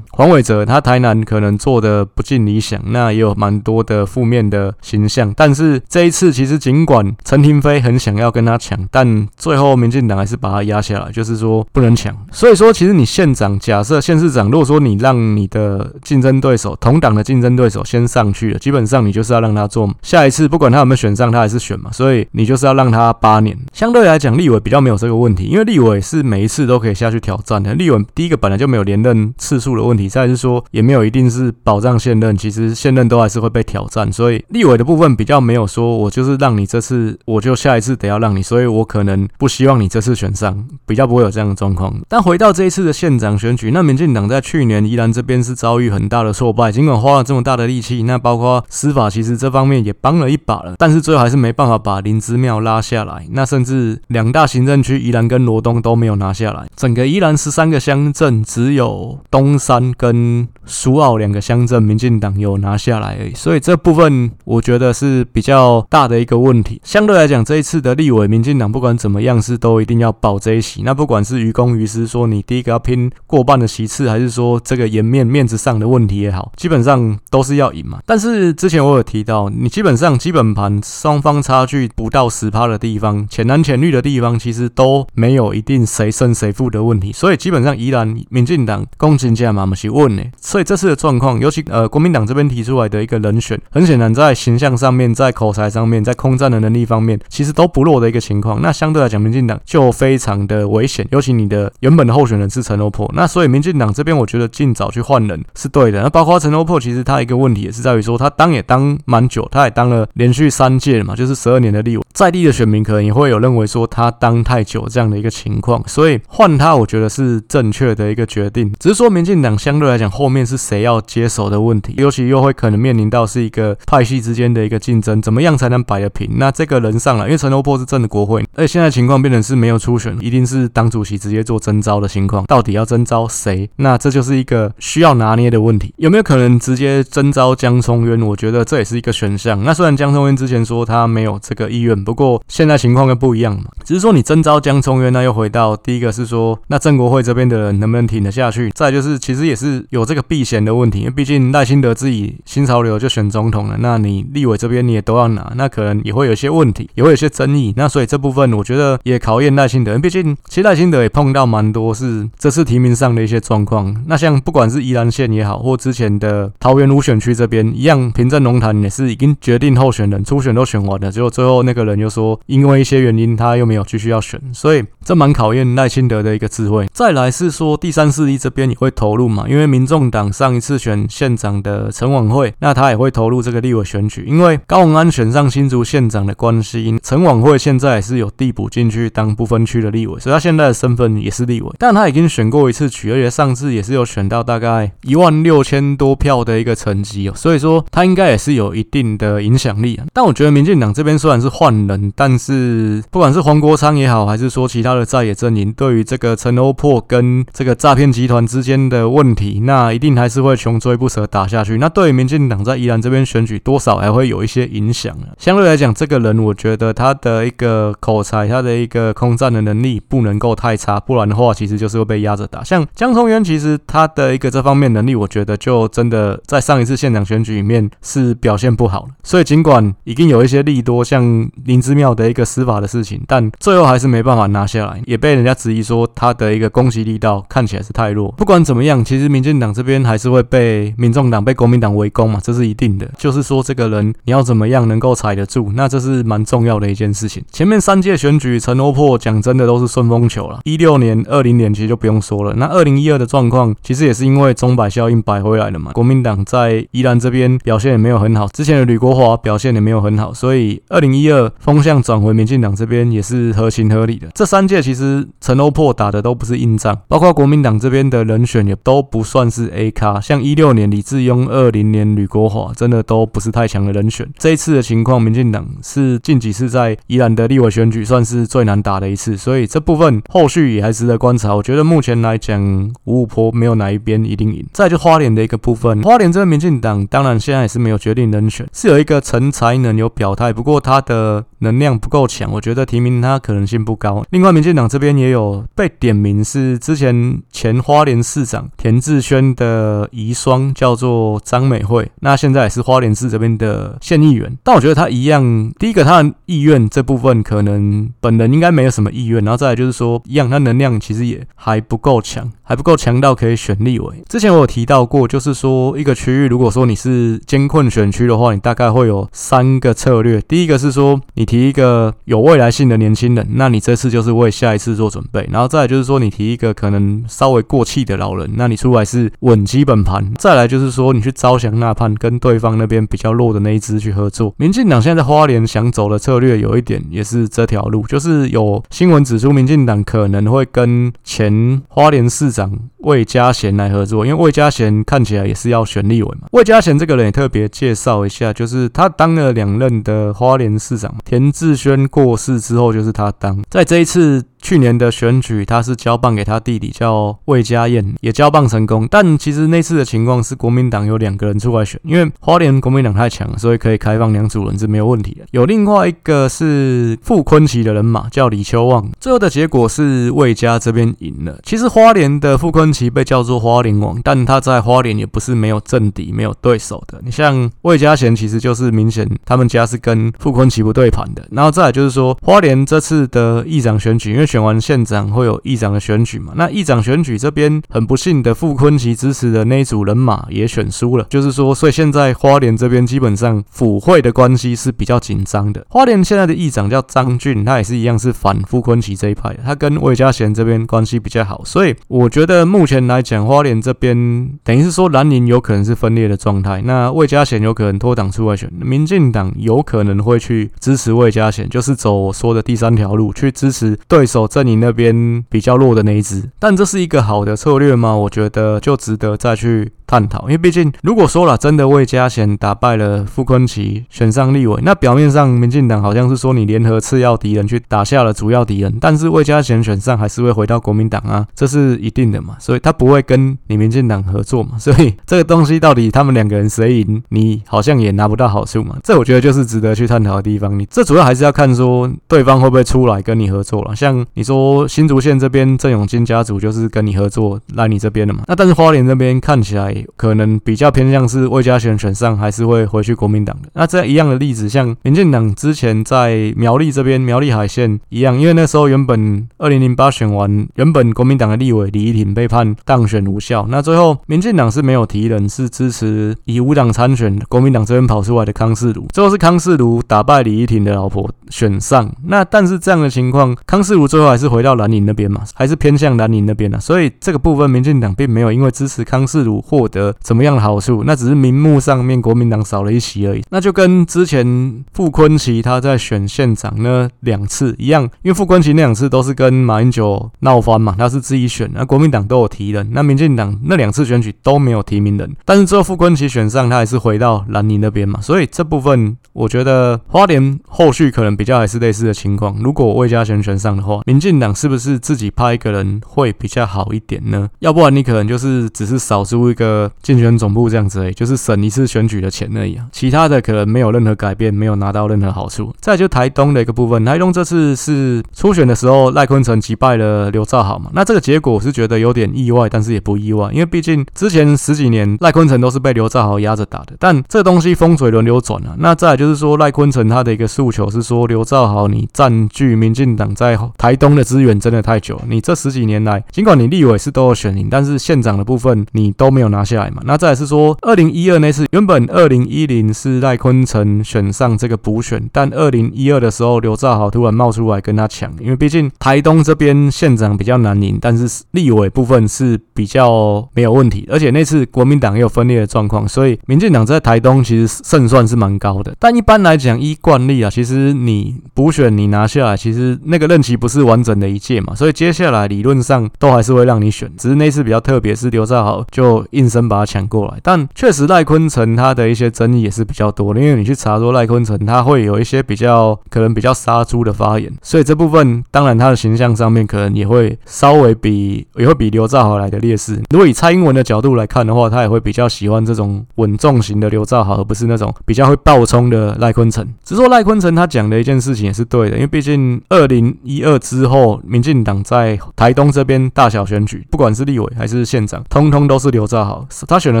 [0.12, 5.30] 黄伟哲，他台南可能做的不尽理想，那也有蛮多的负面的形象。
[5.36, 12.16] 但是这一次，其实尽管陈亭妃很想要跟他抢，但最后民进党还是把他压下来，就是说不能抢。
[12.32, 21.90] 所以说，其实你县长，假设县市长，如果说你让你的竞争对手，同党的竞争对手先上去了，基本上你就是要让他做，下一次不管他有没有选上，他还是选嘛。
[21.92, 23.54] 所以你就是要让他八年。
[23.72, 27.74] 相对来讲，立委比较没有这个问题，因为立委是每一次都可以下去挑战的。
[27.74, 34.10] 立委第一个本来就没有连任次数的问题，再是说也没有一定是保障现任，其实现任都还是会被挑战。
[34.12, 41.94] 所以立委的部分比较没有说，我就是让你这次，我就下一次得要让你，所以我可能不希望你这次选上，比较不会有这样的状况。
[42.08, 53.26] 但回到这一次的县长选举，那民进党在去年宜兰这边是遭遇很大的挫败，尽管花了这么大的力气，那包括司法其实这方面也帮了一把了，但是最后还是没办法把林姿妙拉下来。
[53.30, 66.80] 那甚至两大行政区宜兰跟罗东都没有拿下来，整个宜兰十三个乡镇只有东山跟苏澳两个乡镇民进党有拿下来而已，所以这部分我觉得是比较大的一个问题。
[66.84, 70.82] 相对来讲，这一次的立委民进党不管怎么样是都一定要保这一席。
[70.82, 77.98] 那不管是于公于私，说你第一个要拼过半的席次，还是说这个颜面面子上的问题也好，基本上都是要赢嘛。
[78.06, 87.12] 但是是之前我有提到，你基本上基本盘双方差距不到十趴的地方，浅蓝浅绿的地方，其实都没有一定谁胜谁负的问题。
[87.12, 90.22] 所以基本上依然民进党公斤价嘛，不是问呢。
[90.40, 98.60] 所以这次的状况，尤其呃国民党这边提出来的一个人选，很显然在形象上面、在口才上面、在空战的能力方面，其实都不弱的一个情况。
[98.60, 101.06] 那相对来讲，民进党就非常的危险。
[101.10, 106.02] 尤其你的原本的候选人是陈欧珀，那所以民进党这边我觉得尽早去换人是对的。
[106.02, 118.72] 那包括陈欧珀，其实他一个问题也是在于说，他他当也当蛮久，他也当了连续三届嘛，就是十二年的立委，在地的选民可能也会有认为说他当太久这样的一个情况，所以换他我觉得是正确的一个决定。
[118.78, 126.38] 只是说民进党相对来讲后面是谁要接手的问题，尤其又会可能面临到是一个派系之间的一个竞争，怎么样才能摆得平？
[126.38, 133.68] 那这个人上来，因为陈欧珀是正的国会，而且现在情况变成是没有初选，一定是党主席直接做征召的情况，到底要征召谁？
[133.76, 135.92] 那这就是一个需要拿捏的问题。
[135.96, 138.22] 有没有可能直接征召江聪渊？
[138.22, 139.64] 我觉得这也是一个选项。
[139.64, 143.64] 那虽然江聪渊之前说他没有这个意愿，不过现在情况又不一样嘛。
[143.82, 148.70] 只是说你征召江聪渊，那又回到第一个是说，那郑国会这边的人能不能挺得下去？
[148.74, 157.72] 再就是其实也是有这个避嫌的问题，因为毕竟赖清德自己新潮流就选总统了，那你立委这边你也都要拿，那可能也会有一些问题，也会有些争议。
[157.76, 163.94] 那所以这部分我觉得也考验赖清德，毕竟其实赖清德也碰到蛮多是这次提名上的一些状况。
[164.06, 176.86] 那像不管是宜兰县也好，或之前的桃园五选区这边一样，平镇龙潭也是已经决定候选人，初选都选完了，结果最后那个人又说因为一些原因他又没有继续要选，所以这蛮考验赖清德的一个智慧。
[176.92, 200.06] 再来是说第三势力这边也会投入嘛，因为民众党上一次选县长的陈婉慧，那他也会投入这个立委选举，因为高虹安选上新竹县长的关系，陈婉慧现在也是有递补进去当不分区的立委，所以他现在的身份也是立委，但他已经选过一次取，而且上次也是有选到大概一万六千多票的一个成绩哦，所以说他应该也是有一定的影响力啊。
[200.12, 211.78] 但我觉得民进党这边虽然是换人，但是不管是黄国昌也好，还是说其他的在野阵营，对于这个陈欧珀跟这个诈骗集团之间的问题，那一定还是会穷追不舍打下去。
[211.78, 215.34] 那对于民进党在宜兰这边选举，多少还会有一些影响啊。
[215.38, 222.62] 相对来讲，这个人我觉得他的一个口才，他的一个空战的能力不能够太差，不然的话，其实就是会被压着打。
[222.64, 229.08] 像江聪渊，其实他的一个这方面能力，我觉得就真的在上一次县长选举里面是表现不好了。
[229.22, 238.30] 所以尽管已经有一些利多，像林之妙的一个司法的事情，但最后还是没办法拿下来，也被人家质疑说他的一个攻击力道看起来是太弱。
[238.36, 243.10] 不管怎么样，其实民进党这边还是会被民众党、被国民党围攻嘛，这是一定的。
[243.18, 247.42] 就是说这个人你要怎么样能够踩得住，那这是蛮重要的一件事情。
[247.50, 255.92] 前面三届选举陈欧破讲真的都是顺风球了， 一六年、二零年其实就不用说了，那二零一二的状况其实也是因为钟摆效应摆回来了嘛。
[255.92, 264.28] 国民党在宜兰这边表现也没有很好，之前的吕国华表现也没有很好，所以二零一二风向转回民进党这边也是合情合理的。
[264.34, 274.28] 这三届其实陈欧珀打的都不是硬仗，包括国民党这边的人选也都不算是 A 咖，像一六年李志庸、二零年吕国华，真的都不是太强的人选。
[274.38, 281.54] 这一次的情况，民进党是近几次在宜兰的立委选举算是最难打的一次，所以这部分后续也还值得观察。
[281.54, 282.62] 我觉得目前来讲，
[283.04, 284.64] 五五坡没有哪一边一定赢。
[284.72, 294.24] 再就花莲的一个部分，花莲这个民进党当然现在也是没有决定人选，是有一个陈才能有表态，不过他的能量不够强，我觉得提名他可能性不高。
[294.30, 304.56] 另外，民进党这边也有被点名是之前前花莲市长田智轩的遗孀，叫做张美惠，那现在也是花莲市这边的县议员。
[304.62, 312.50] 但我觉得他一样，第一个他的意愿这部分可能本人应该没有什么意愿，然后再来就是说一样，他能量其实也还不够强。
[312.64, 314.24] 还不够强到可以选立委。
[314.28, 320.40] 之前我有提到过，就是说一个区域，如果说你是艰困选区的话，你大概会有三个策略。
[320.42, 325.48] 第一个是说，你提一个有未来性的年轻人，那你这次就是为下一次做准备。
[325.52, 330.32] 然后再来就是说，你提一个可能稍微过气的老人，那你出来是稳基本盘。
[330.38, 334.54] 再来就是说，你去招降纳叛，跟对方那边比较弱的那一支去合作。
[334.56, 346.48] 民进党现在在花莲想走的策略有一点也是这条路，就是有新闻指出，民进党可能会跟前花莲市长魏嘉贤来合作，因为魏嘉贤看起来也是要选立委嘛。
[346.52, 354.42] 魏嘉贤这个人也特别介绍一下，就是他当了两任的花莲市长，田志轩过世之后就是他当，在这一次。
[354.64, 359.06] 去年的选举，他是交棒给他弟弟叫魏家彦，也交棒成功。
[359.10, 365.44] 但其实那次的情况是国民党有两个人出来选，因为花莲国民党太强，所以可以开放两组人是没有问题的。
[365.50, 371.60] 有另外一个是傅崐萁的人马叫李秋旺，最后的结果是魏家这边赢了。
[371.62, 377.20] 其实花莲的傅崐萁被叫做花莲王，但他在花莲也不是没有政敌、没有对手的。
[377.22, 381.46] 你像魏家贤，其实就是明显他们家是跟傅崐萁不对盘的。
[381.50, 386.52] 然后再就是说，花莲这次的议长选举，因为选完县长会有议长的选举嘛？
[386.54, 391.26] 那议长选举这边很不幸的，傅崐萁支持的那一组人马也选输了。
[391.28, 395.84] 就是说，所以现在花莲这边基本上府会的关系是比较紧张的。
[395.88, 401.64] 花莲现在的议长叫张俊，他也是一样是反傅崐萁这一派的，他跟魏嘉贤这边关系比较好。
[401.64, 406.80] 所以我觉得目前来讲，花莲这边等于是说蓝营有可能是分裂的状态。
[406.82, 414.74] 那魏嘉贤有可能脱党出来选，民进党有可能会去支持魏嘉贤，就是走我说的第三条路，去支持对手阵营。
[414.84, 418.14] 那边比较弱的那一支，但这是一个好的策略吗？
[418.14, 440.78] 我觉得就值得再去探讨，因为毕竟如果说了真的魏嘉贤打败了傅崐萁选上立委，那表面上民进党好像是说你联合次要敌人去打下了主要敌人，但是魏嘉贤选上还是会回到国民党啊，这是一定的嘛，所以他不会跟你民进党合作嘛，所以这个东西到底他们两个人谁赢，你好像也拿不到好处嘛，这我觉得就是值得去探讨的地方。
[440.78, 449.94] 你这主要还是要看说对方会不会出来跟你合作了，像你说新竹县这边郑永金家族就是跟你合作来你这边的嘛，那但是花莲这边看起来。
[450.16, 453.68] 可能比较偏向是魏家贤选上，还是会回去国民党的。
[453.74, 472.10] 那这一样的例子，像民进党之前在苗栗这边苗栗海线一样，因为那时候原本二零零八选完，原本国民党的立委李怡婷被判当选无效，那最后民进党是没有提人，是支持以无党参选，国民党这边跑出来的康世儒，最后是康世儒打败李怡婷的老婆选上。
[472.26, 476.78] 那但是这样的情况，康世儒最后还是回到蓝营那边嘛，还是偏向蓝营那边啊。
[476.78, 481.02] 所以这个部分民进党并没有因为支持康世儒获得怎么样的好处？
[481.04, 483.42] 那只是名目上面国民党少了一席而已。
[483.50, 495.34] 那就跟之前傅昆萁他在选县长那两次一样，因为傅昆萁那两次都是跟马英九闹翻嘛，他是自己选，那国民党都有提人，那民进党那两次选举都没有提名人。
[495.44, 498.20] 但是最后傅昆萁选上，他还是回到蓝营那边嘛。
[498.20, 502.56] 所以这部分我觉得花莲后续可能比较还是类似的情况。
[502.60, 507.48] 如果魏嘉贤选上的话，民进党是不是自己派一个人会比较好一点呢？
[507.58, 509.90] 要不然你可能就是只是少出一个。
[510.02, 512.86] 竞选总部这样子而已，就是省一次选举的钱而已啊。
[512.92, 515.74] 其他的可能没有任何改变，没有拿到任何好处。
[515.80, 526.94] 再就台东的一个部分，台东这次是初选的时候赖坤成击败了刘兆豪嘛，那这个结果我是觉得有点意外，但是也不意外，因为毕竟之前十几年赖坤成都是被刘兆豪压着打的。
[526.98, 540.02] 但这东西风水轮流转啊，那再就是说赖坤成他的一个诉求是说刘兆豪你占据民进党在台台东的资源真的太久，你这十几年来尽管你立委是都有选赢，但是县长的部分你都没有拿下来嘛。
[540.04, 558.92] 那再来是说二零一二那次原本二零一零是赖坤成选上这个补选，但二零一二的时候刘兆豪突然冒出来跟他抢，因为毕竟台东这边县长比较难赢，但是立委部分是比较没有问题，而且那次国民党也有分裂的状况，所以民进党在台东其实胜算是蛮高的。
[558.98, 570.38] 但一般来讲，依惯例啊，其实你补选你拿下来，其实那个任期不是完整的一届嘛，所以接下来理论上都还是会让你选，只是那次比较特别，是刘兆豪就硬生把他抢过来。
[570.42, 583.00] 但确实赖坤成他的一些争议也是比较多的，因为你去查说赖坤成他会有一些比较可能比较杀猪的发言，所以这部分当然他的形象上面可能也会稍微比也会比刘兆豪来的劣势。
[583.10, 589.66] 如果以蔡英文的角度来看的话，他也会比较喜欢这种稳重型的刘兆豪，而不是那种比较会爆冲的赖坤成。
[589.82, 599.46] 只是说赖坤成他讲的一件事情也是对的，因为毕竟二零一二之之后，民进党在台东这边大小选举，不管是立委还是县长，通通都是刘兆豪。
[599.66, 600.00] 他选了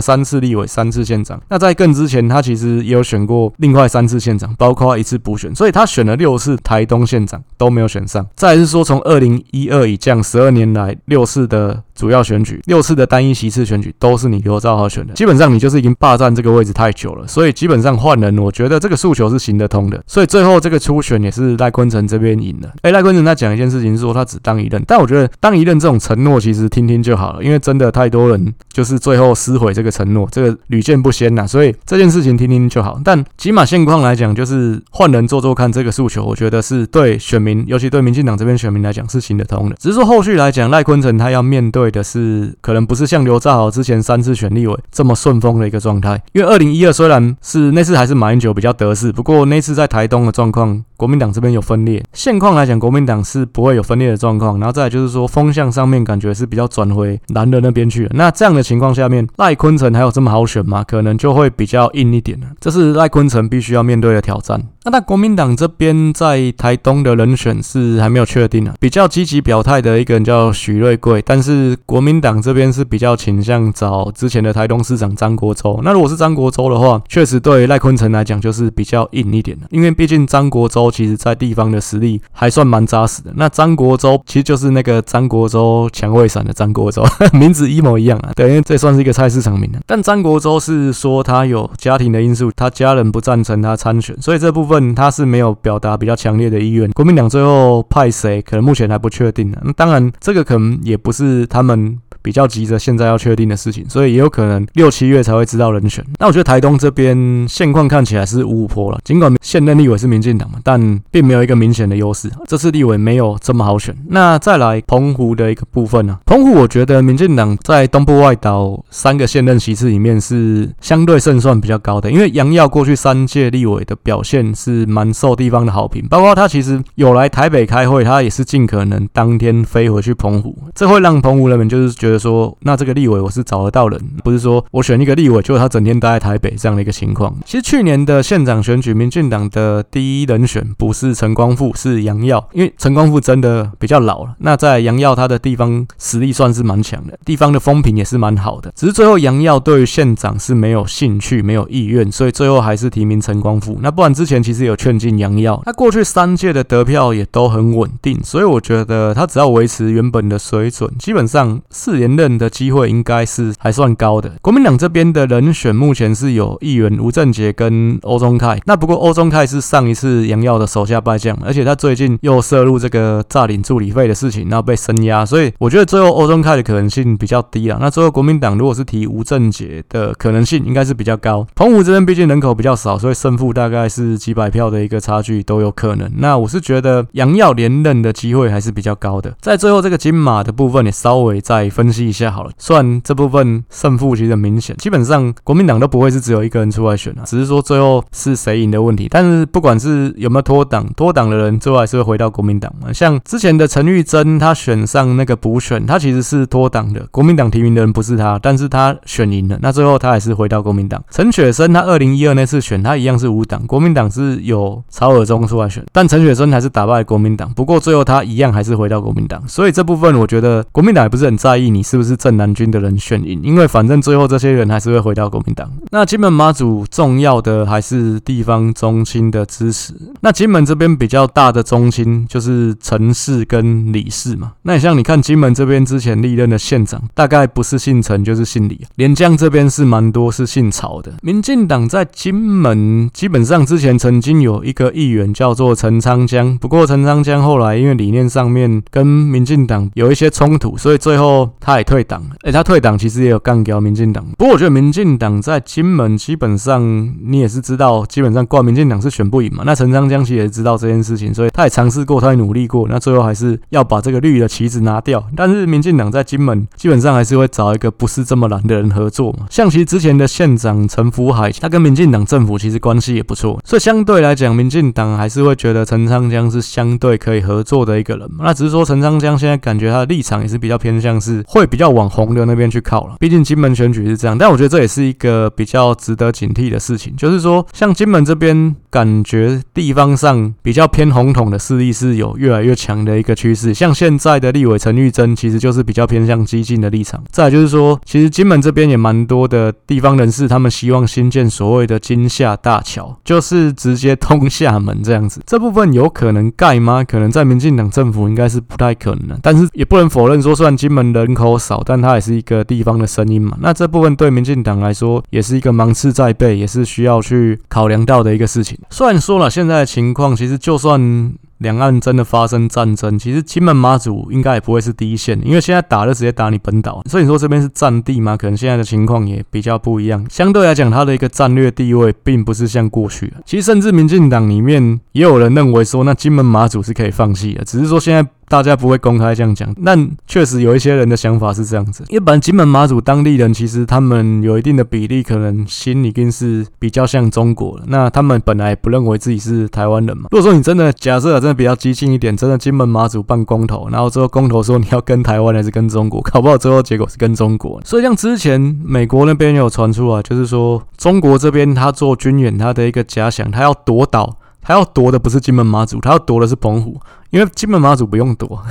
[0.00, 1.40] 三次立委，三次县长。
[1.48, 8.24] 那在更之前，他其实也有选过另外三次县长，包括一次补选，所以他选了六次台东县长都没有选上。
[8.36, 20.02] 再是说，从二零一二以降十二年来六次的主要选举，六次的单一席次选举都是你刘兆浩选的，基本上你就是已经霸占这个位置太久了，所以基本上换人，我觉得这个诉求是行得通的。
[20.06, 22.70] 所以最后这个初选也是赖坤成这边赢了。
[22.82, 31.46] 哎，赖坤成他讲一件事情是说他只当一任，但我觉得当一任这种承诺其实听听就好了，因为真的太多人就是最后撕毁这个承诺，这个屡见不鲜呐。
[31.46, 33.00] 所以这件事情听听就好。
[33.04, 39.76] 但起码现况来讲，就是换人做做看这个诉求，我觉得是对选民，尤其对民进党这边选民来讲是行得通的。
[39.78, 52.02] 只是说后续来讲，赖坤成他要面对的是可能不是像刘兆豪之前三次选立委这么顺风的一个状态，因为二零一二虽然是那次还是马英九比较得势，不过那次在台东的状况，国民党这边有分裂。
[52.12, 54.58] 现况来讲，国民党是不会有分裂的状况。
[54.58, 58.10] 然后再就是说，风向上面感觉是比较转回蓝的那边去了。
[58.14, 60.84] 那这样的情况下面，赖坤成还有这么好选吗？
[60.84, 62.46] 可能就会比较硬一点了。
[62.60, 64.62] 这是赖坤成必须要面对的挑战。
[64.84, 75.80] 那他国民党这边在台东的人选是还没有确定啊，比较积极表态的一个人叫许瑞贵，但是国民党这边是比较倾向找之前的台东市长张国洲。
[75.82, 83.32] 那如果是张国洲的话，确实对赖坤成来讲就是比较硬一点的，因为毕竟张国洲其实在地方的实力还算蛮扎实的。
[83.36, 89.70] 那张国洲其实就是那个张国洲抢胃散的张国洲， 名字一模一样啊，对，因为这算是一个菜市场名。
[89.86, 94.84] 但张国洲是说他有家庭的因素，他家人不赞成他参选，所以这部分。
[94.94, 99.58] 他是没有表达比较强烈的意愿，国民党最后派谁，可能目前还不确定呢。
[99.64, 102.03] 那当然，这个可能也不是他们。
[102.24, 106.02] 比较急着现在要确定的事情，所以也有可能六七月才会知道人选。
[106.18, 112.30] 那我觉得台东这边现况看起来是五五坡了，尽管现任立委是民进党嘛，但并没有一个明显的优势。
[112.48, 113.94] 这次立委没有这么好选。
[114.08, 132.13] 那再来澎湖的一个部分呢、澎湖我觉得民进党在东部外岛三个现任席次里面是相对胜算比较高的，因为杨耀过去三届立委的表现是蛮受地方的好评，包括他其实有来台北开会，他也是尽可能当天飞回去澎湖，这会让澎湖人民就是觉得。
[132.14, 137.34] 就说那这个立委我是找得到人，不是说我选一个立委，结果他整天待在台北这样的一个情况。
[137.44, 144.36] 其实去年的县长选举，民进党的第一人选不是陈光复，是杨耀，因为陈光复真的比较老了。
[144.38, 148.72] 那在杨耀他的地方实力算是蛮强的，地方的风评也是蛮好的。
[148.76, 153.76] 只是最后杨耀对于县长是没有兴趣、没有意愿，所以最后还是提名陈光复。
[153.82, 162.03] 那不然之前其实有劝进杨耀，他过去三届的得票也都很稳定，所以我觉得他只要维持原本的水准，基本上是。
[162.04, 164.30] 连任的机会应该是还算高的。
[164.42, 168.60] 国民党这边的人选目前是有议员吴正杰跟欧中泰。
[168.66, 177.78] 那不过欧中泰是上一次杨耀的手下败将，而且他最近又涉入这个诈领助理费的事情，然后被声压，所以我觉得最后欧中泰的可能性比较低了。
[177.80, 181.46] 那最后国民党如果是提吴正杰的可能性应该是比较高。
[181.54, 186.10] 澎湖这边毕竟人口比较少，所以胜负大概是几百票的一个差距都有可能。
[186.18, 189.34] 那我是觉得杨耀连任的机会还是比较高的。
[189.40, 191.93] 在最后这个金马的部分，也稍微再分。
[191.94, 192.50] 析一下好了。
[192.58, 199.06] 虽然这部分胜负其实很明显，基本上国民党都不会是只有一个人出来选啊，只是说最后是谁赢的问题。
[199.08, 202.92] 但是不管是有没有脱党，脱党的人最后还是会回到国民党嘛。
[202.92, 211.02] 像之前的陈玉珍，他选上那个补选，他其实是脱党的，国民党提名的人不是他，但是他选赢了，那最后他还是回到国民党。
[211.10, 217.52] 陈雪生他二零一二那次选，他一样是无党，国民党是有曹尔中出来选，但陈雪生还是打败国民党。
[217.54, 225.70] 不过最后他一样还是回到国民党，所以这部分我觉得国民党也不是很在意你是不是正南军的人选赢，因为反正最后这些人还是会回到国民党。
[225.90, 229.94] 那金门马祖重要的还是地方中心的支持。
[230.22, 234.52] 那金门这边比较大的中心就是陈氏跟李氏嘛。
[234.62, 238.80] 那你像你看金门这边之前历任的县长，大概不是姓陈就是姓李。
[238.96, 241.12] 连江这边是蛮多是姓曹的。
[241.22, 252.30] 民进党在金门基本上之前曾经有一个议员叫做陈昌江，不过陈昌江后来因为理念上面跟民进党有一些冲突，所以最后他也退党了。
[252.42, 254.24] 诶，他退党其实也有干掉民进党。
[254.38, 256.82] 不过我觉得民进党在金门基本上
[257.22, 259.62] 你也是知道，基本上挂民进党是选不赢嘛。
[259.66, 265.24] 那陈昌江其实也知道这件事情，所以他也尝试过，他也努力过，那最后还是要把这个绿的旗子拿掉。
[265.36, 269.46] 但是民进党在金门基本上还是会找一个不是这么蓝的人合作嘛。
[269.50, 278.44] 像其实之前的县长陈福海，他跟民进党政府其实关系也不错，所以相对来讲，民进党还是会觉得陈昌江是相对可以合作的一个人嘛。
[278.44, 283.14] 那只是说陈昌江现在感觉他的立场也是比较偏向是会比较往红的那边去靠了。
[283.20, 293.72] 毕竟金门选举是这样，但我觉得这也是一个比较值得警惕的事情，就是说像金门这边感觉地方上比较偏红统的势力是有越来越强的一个趋势。
[293.72, 297.22] 像现在的立委陈玉珍，其实就是比较偏向激进的立场。
[297.30, 305.40] 再就是说，其实金门这边也蛮多的地方人士，他们希望新建所谓的金厦大桥，就是直接通厦门这样子。
[305.46, 307.04] 这部分有可能盖吗？
[307.04, 309.38] 可能在民进党政府应该是不太可能的。
[309.42, 313.56] 但是也不能否认说，虽然金门人口少，但它也是一个地方的声音嘛。
[313.60, 318.78] 那这部分对民进党来说，也是一个芒刺在背，也是需要去考量到的一个事情。
[318.90, 321.32] 虽然说了现在的情况，其实就算。
[321.58, 328.36] 两岸真的发生战争，其实金门马祖应该也不会是第一线，因为现在打就直接打你本岛，所以你说这边是战地吗？
[328.36, 330.26] 可能现在的情况也比较不一样。
[330.28, 333.32] 相对来讲，它的一个战略地位并不是像过去。
[333.46, 338.28] 其实甚至民进党里面也有人认为说，那金门马祖是可以放弃的，只是说现在。
[338.48, 342.04] 大家不会公开这样讲，但确实有一些人的想法是这样子。
[342.08, 347.80] 因为本来金门马祖当地人其实他们有一定的比例，可能心已经是比较像中国。
[347.86, 350.28] 那他们本来不认为自己是台湾人嘛。
[350.30, 357.80] 如果说你真的假设真的比较激进一点，真的金门马祖办公投，然后最后公投说你要跟台湾还是跟中国， 搞不好最后结果是跟中国。
[357.84, 367.00] 所以像之前美国那边有传出来，就是说中国这边他做军演，他的一个假想，他要夺岛，他要夺的不是金门马祖，他要夺的是澎湖。
[367.34, 368.62] 因为金门马祖不用躲，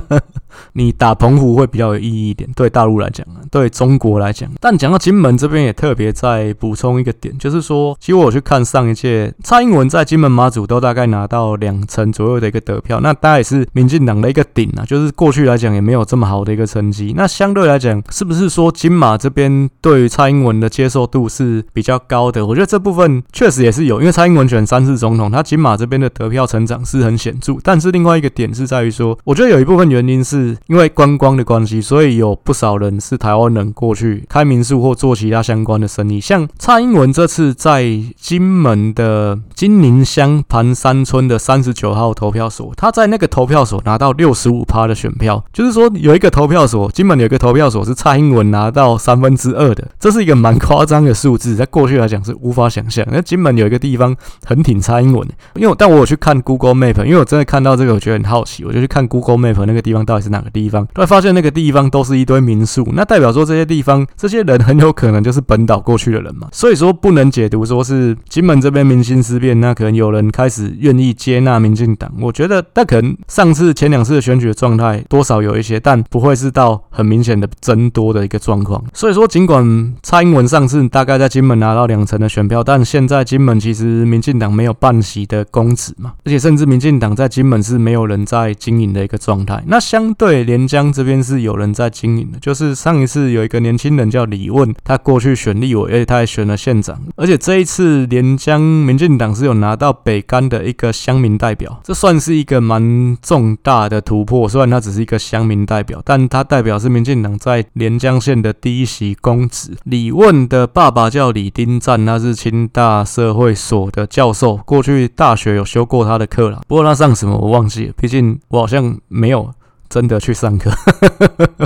[0.74, 2.46] 你打澎湖会比较有意义一点。
[2.54, 4.46] 对大陆来讲，对中国来讲。
[4.60, 14.84] 但讲到金门这边，也特别再补充一个点，就是说，其实我去看上一届蔡英文在金门马祖都大概拿到两成左右的一个得票，那大概也是民进党的一个顶啊。
[14.84, 17.14] 就是过去来讲也没有这么好的一个成绩。
[17.16, 22.44] 那相对来讲，是不是说金马这边对于蔡英文的接受度是比较高的？
[22.44, 27.93] 我觉得这部分确实也是有，因为蔡英文选三次总统，他金马这边的得票成长是很显著，但是。
[27.94, 36.20] 另外一个点是在于说，我觉得有一部分原因是因为观光的关系，所以有不少人是台湾人过去开民宿或做其他相关的生意。
[36.20, 37.84] 像蔡英文这次在
[38.16, 53.06] 金门的金宁乡盘山村的三十九号投票所，他在那个投票所拿到六十五趴的选票，就是说有一个投票所，金门有一个投票所是蔡英文拿到三分之二的，这是一个蛮夸张的数字，在过去来讲是无法想象。
[53.12, 57.94] 那金门有一个地方很挺蔡英文，因为但我有去看 Google Map，因为我真的看到这个。
[57.94, 78.82] 我觉得很好奇，我就去看 Google Map 那个地方到底是哪个地方，突然发现那个地方都是一堆民宿，那代表说这些地方这些人很有可能就是本岛过去的人嘛，所以说不能解读说是金门这边民心思变，那可能有人开始愿意接纳民进党，我觉得那可能上次前两次的选举的状态多少有一些，但不会是到很明显的增多的一个状况。
[78.92, 87.84] 所以说，尽管蔡英文上次大概在金门拿到两成的选票，但现在金门其实民进党没有半席的公职嘛，而且甚至民进党在金门是。
[87.84, 89.62] 没有人在经营的一个状态。
[89.66, 96.98] 那相对连江这边是有人在经营的，就是上一次有一个年轻人叫李问，他过去选立委，而且他还选了县长。
[97.16, 104.48] 而且这一次连江民进党是有拿到北竿的一个乡民代表，这算是一个蛮重大的突破。
[104.48, 109.76] 虽然他只是一个乡民代表，但他代表是民进党在连江县的第一席公职。
[109.84, 116.62] 李问的爸爸叫李丁赞，他是清大社会所的教授，过去大学有修过他的课了。
[116.66, 117.92] 不过他上什么我忘记。
[117.96, 119.50] 毕竟我好像没有
[119.88, 120.70] 真的去上课。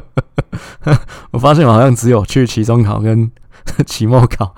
[1.32, 3.30] 我发现我好像只有去期中考跟
[3.86, 4.54] 期末考。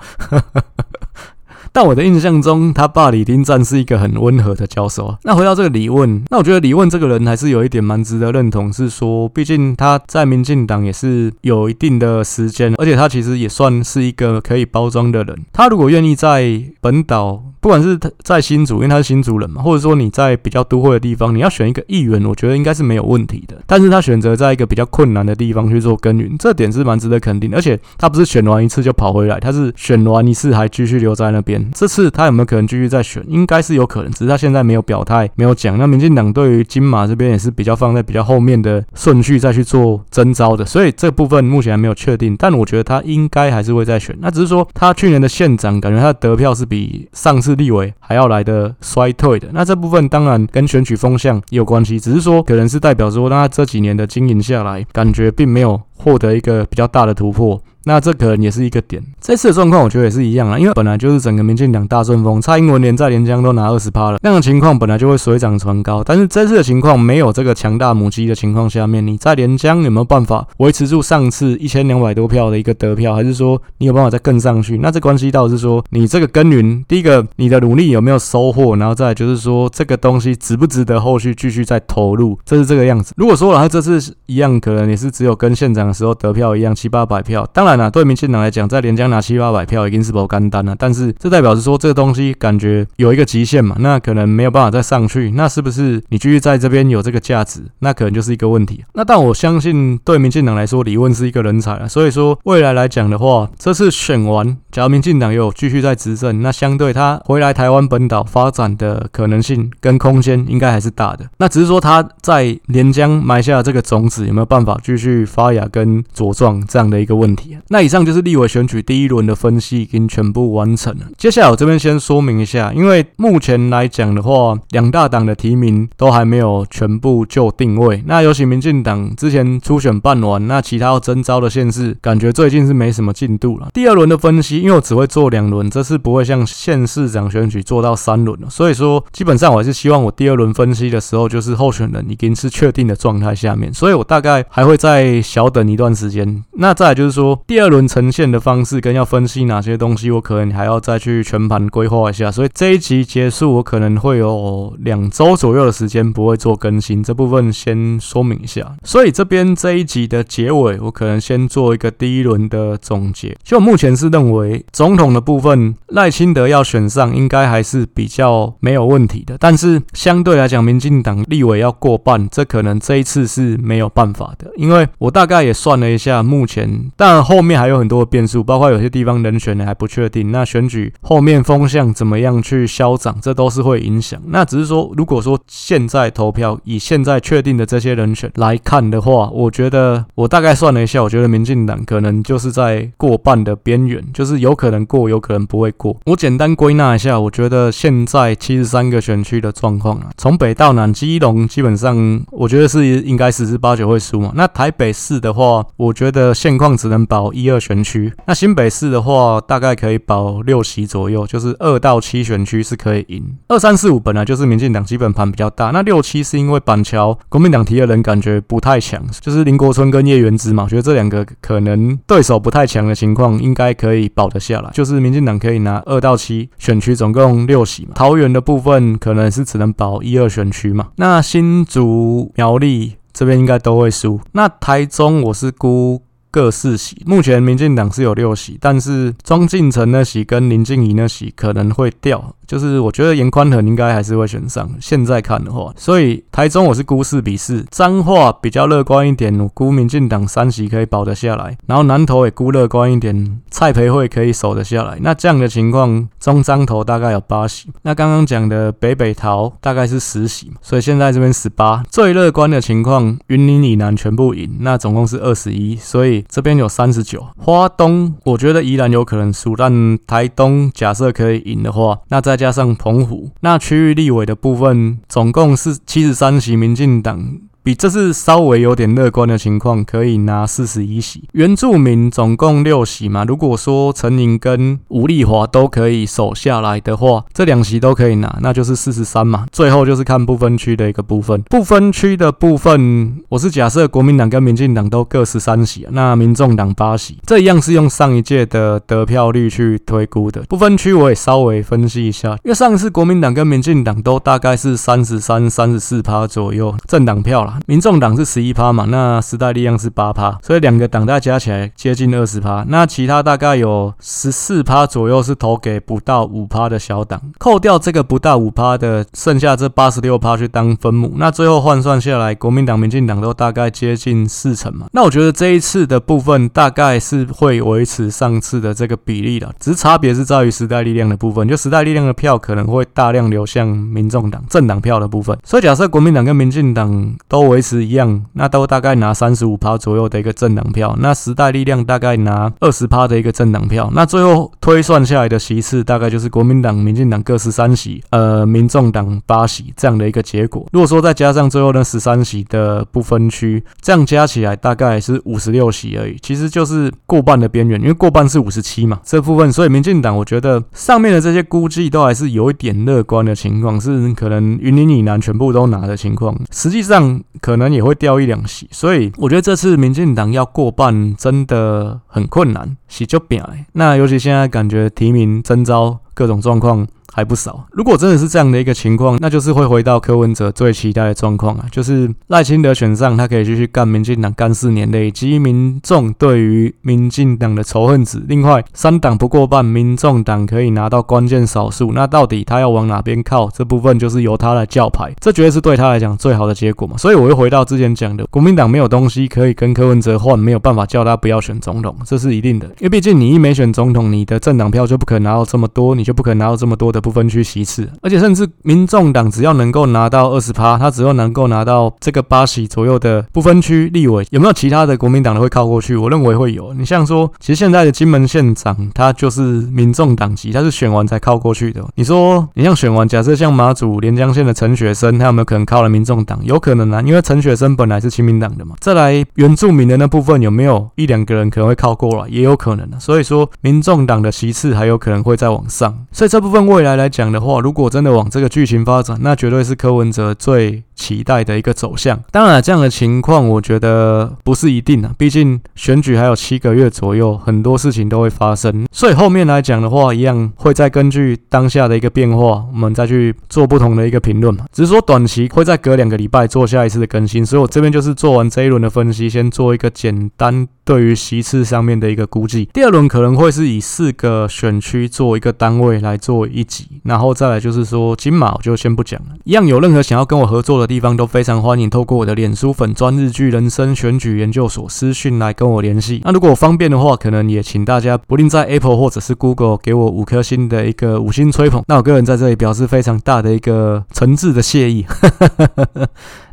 [1.73, 5.15] 但我的印象中，他爸李丁赞是一个很温和的教授。
[5.23, 15.45] 那回到这个李问，那我觉得李问这个人还是有一点蛮值得认同，是说，毕竟他在民进党也是有一定的时间，而且他其实也算是一个可以包装的人。
[15.53, 23.55] 他如果愿意在本岛，不管是在新竹，因为他是新竹人嘛，或者说你在比较都会的地方，你要选一个议员，我觉得应该是没有问题的。
[23.67, 27.53] 但是他选择在一个比较困难的地方去做耕耘，这点是蛮值得肯定。
[27.53, 31.69] 而且他不是选完一次就跑回来，他是选完一次还继续留在那边。
[31.73, 33.23] 这次他有没有可能继续再选？
[33.27, 35.77] 应该是有可能，只是他现在没有表态，没有讲。
[35.77, 42.35] 那民进党对于金马这边也是比较放在比较后面的顺序再去做征召的，所以这部分目前还没有确定。
[42.37, 44.17] 但我觉得他应该还是会再选。
[44.19, 49.49] 那只是说他去年的县长，感觉他的得票是比上次是立委还要来的衰退的。
[49.51, 57.61] 那这部分当然跟选举风向也有关系，只是说可能是代表说，那他这几年的经营下来，感觉并没有获得一个比较大的突破。
[57.83, 59.01] 那这可能也是一个点。
[59.19, 66.03] 这次的状况，我觉得也是一样啊，因为本来就是整个民进党大顺风，蔡英文连在连江都拿二十趴了，那种情况本来就会水涨船高。
[66.03, 74.77] 但是这次的情况没有这个强大母鸡的情况下面，你在连江有没有办法维持住上次一千两百多票的一个得票，还是说你有办法再更上去？
[74.77, 83.13] 那这关系到是说你这个耕耘，第一个你的努力有没有收获，然后再就是说这个东西值不值得后续继续再投入，这是这个样子。
[83.17, 90.75] 如果说然后这次一样，可能也是只有跟县长的时候得票一样七八百票，当然了，对民进党来讲，在连江拿七八百票已经是不干单了。
[90.77, 95.31] 但是这代表是说，这个东西感觉有一个极限嘛，那可能没有办法再上去。
[95.31, 97.61] 那是不是你继续在这边有这个价值？
[97.79, 98.83] 那可能就是一个问题。
[98.93, 101.87] 那但我相信，对民进党来说，李问是一个人才啊。
[101.87, 111.25] 所以说，未来来讲的话，这次选完，假如民进党有继续在执政，那相对他回来台湾本岛发展的可能性跟空间，应该还是大的。
[111.37, 117.57] 那只是说他在连江埋下这个种子，有没有办法继续发芽跟茁壮这样的一个问题？
[117.69, 118.01] 那以上。
[118.01, 121.05] 就是立委选举第一轮的分析已经全部完成了。
[121.19, 128.03] 接下来我这边先说明一下，因为目前来讲的话，两大党的提名都还没有全部就定位。
[128.07, 133.67] 那尤其民进党之前初选办完，那其他要征召的县市，感觉最近是没什么进度了。
[133.71, 138.49] 第二轮的分析，因为我只会做两轮，这次不会像县市长选举做到三轮了。
[138.49, 146.43] 所以说，基本上我还是希望我第二轮分析的时候，就是候选人已经是确定的状态下面，所以我大概还会再小等一段时间。
[146.53, 147.81] 那再来就是说，第二轮。
[147.91, 152.31] 呈现的方式跟要分析哪些东西，我可能还要再去全盘规划一下。
[152.31, 158.73] 所以这一集结束，我可能会有两周左右的时间不会做更新，这部分先说明一下。
[158.83, 163.35] 所以这边这一集的结尾，我可能先做一个第一轮的总结。
[163.43, 169.35] 就目前是认为总统的部分，赖清德要选上，应该还是比较没有问题的。
[169.37, 174.49] 但是相对来讲，民进党立委要过半，这可能这一次是没有办法的。
[174.55, 177.81] 因为我大概也算了一下，目前但后后面还有。
[177.81, 180.31] 很多的变数，包括有些地方人选呢还不确定。
[180.31, 184.21] 那选举后面风向怎么样去消长，这都是会影响。
[184.27, 195.97] 那只是说，如果说现在投票以现在确定的这些人选来看的话，我觉得我大概算了一下，我觉得民进党可能就是在过半的边缘，就是有可能过，有可能不会过。
[196.05, 204.31] 我简单归纳一下，我觉得现在七十三个选区的状况啊，从北到南，基隆基本上我觉得是应该十之八九会输嘛。
[204.35, 207.81] 那台北市的话，我觉得现况只能保一二选。
[207.81, 213.35] 区，那新北市的话，大概可以保六席左右，就是二到七选区是可以赢。
[213.47, 224.69] 二三四五本来就是民进党基本盘比较大，那六七是因为板桥国民党提的人感觉不太强，就是林国春跟叶元之嘛，觉得这两个可能对手不太强的情况，应该可以保得下来。
[224.71, 227.93] 就是民进党可以拿二到七选区，总共六席嘛。
[227.95, 230.89] 桃园的部分可能是只能保一二选区嘛。
[230.97, 234.19] 那新竹苗栗这边应该都会输。
[234.33, 236.03] 那台中我是估。
[236.31, 242.33] 各四席，目前民进党是有六席，但是庄敬诚那席跟林静怡那席可能会掉。
[242.47, 254.97] 就是我觉得严宽恒应该还是会选上，现在看的话，所以台中我是估四比四，彰化比较乐观一点，我估民进党三席可以保得下来，然后南投也估乐观一点，蔡培慧可以守得下来。
[254.99, 267.25] 那这样的情况，中彰投大概有八席，那刚刚讲的北北桃大概是十席，所以现在这边十八，最乐观的情况，云林以南全部赢，那总共是二十一，所以这边有三十九。
[267.37, 272.41] 花东我觉得依然有可能输，但台东假设可以赢的话，那再。
[272.41, 281.23] 加上澎湖，那区域立委的部分总共是七十三席，民进党比这是稍微有点乐观的情况，可以拿四十一席。
[281.33, 289.45] 原住民总共六席嘛，如果说陈宁跟吴丽华都可以守下来的话，这两席都可以拿，那就是四十三嘛。
[289.51, 300.41] 最后就是看不分区的一个部分，不分区的部分，我是假设国民党跟民进党都各十三席，那民众党八席，这一样是用上一届的得票率去推估的。
[300.49, 350.65] 不分区我也稍微分析一下，因为上一次国民党跟民进党都大概是三十三、三十四趴左右政党票了民众党是十一趴嘛，那时代力量是八趴，所以两个党大加起来接近二十趴，那其他大概有十四趴左右是投给不到五趴的小党，扣掉这个不到五趴的，剩下这八十六趴去当分母，那最后换算下来，国民党、民进党都大概接近四成嘛，那我觉得这一次的部分大概是会维持上次的这个比例的，只是差别是在于时代力量的部分，就时代力量的票可能会大量流向民众党政党票的部分，所以假设国民党跟民进党都维持一样，那都大概拿三十五趴左右的一个政党票，那时代力量大概拿二十趴的一个政党票，那最后推算下来的席次大概就是国民党、民进党各十三席，呃，民众党八席这样的一个结果。
[350.71, 376.87] 如果说再加上最后那十三席的不分区，这样加起来大概是五十六席而已，其实就是过半的边缘，因为过半是五十七嘛，这部分，所以民进党我觉得上面的这些估计都还是有一点乐观的情况，是可能云林以南全部都拿的情况，实际上可能也会掉一两席，所以我觉得这次民进党要过半真的很困难，席就变哎，那尤其现在感觉提名征召各种状况。
[377.13, 377.65] 还不少。
[377.71, 388.23] 如果真的是这样的一个情况，那就是会回到柯文哲最期待的状况啊，就是赖清德选上，他可以继续干民进党干四年，累积民众对于民进党的仇恨值。
[388.27, 391.91] 另外，三党不过半，民众党可以拿到关键少数。
[391.93, 393.49] 那到底他要往哪边靠？
[393.49, 396.95] 这部分就是由他来叫牌，这绝对是对他来讲最好的结果嘛。
[396.97, 402.67] 所以我又回到之前讲的，国民党没有东西可以跟柯文哲换，没有办法叫他不要选总统，这是一定的。
[402.79, 407.00] 因为毕竟你一没选总统，你的政党票就不可能拿到这么多，你就不可能拿到这么多的。
[407.01, 415.95] 不分区席次，而且甚至民众党只要能够拿到二十趴，他只要能够拿到这个八席左右的不分区立委，有没有其他的国民党的会靠过去？
[415.95, 416.73] 我认为会有。
[416.75, 421.83] 你像说，其实现在的金门县长他就是民众党籍，他是选完才靠过去的。
[421.95, 426.39] 你说，你像选完，假设像马祖连江县的陈雪生，他有没有可能靠了民众党？
[426.43, 428.75] 有可能啊，因为陈雪生本来是亲民党的嘛。
[428.79, 432.29] 再来原住民的那部分，有没有一两个人可能会靠过来？
[432.29, 432.99] 也有可能的。
[432.99, 436.05] 所以说，民众党的席次还有可能会再往上。
[436.11, 436.90] 所以这部分未来。
[436.95, 442.19] 来讲的话，如果真的往这个剧情发展，那绝对是柯文哲最期待的一个走向。
[442.31, 448.85] 当然，这样的情况我觉得不是一定啊，毕竟选举还有七个月左右，很多事情都会发生。
[448.91, 454.65] 所以后面来讲的话，一样会再根据当下的一个变化，我们再去做不同的一个评论嘛。
[454.71, 457.45] 只是说短期会再隔两个礼拜做下一次的更新。
[457.45, 462.67] 所以我这边就是做完这一轮的分析，先做一个简单对于席次上面的一个估计。
[462.73, 466.87] 第二轮可能会是以四个选区做一个单位来做一集。
[467.03, 469.29] 然后再来就是说金马，我就先不讲了。
[469.43, 476.21] 一样有任何想要跟我合作的地方，都非常欢迎透过我的脸书粉专日剧人生选举研究所私讯来跟我联系。
[476.23, 481.83] 那如果方便的话，可能也请大家不吝在 Apple 或者是 Google 给我五颗星的一个五星吹捧。
[481.87, 485.05] 那我个人在这里表示非常大的一个诚挚的谢意。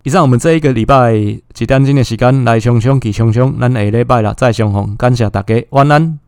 [0.04, 6.16] 以上我们这一个礼拜一点钟的时间来冲冲去冲冲，咱下礼拜了再相逢，感谢大家，晚安。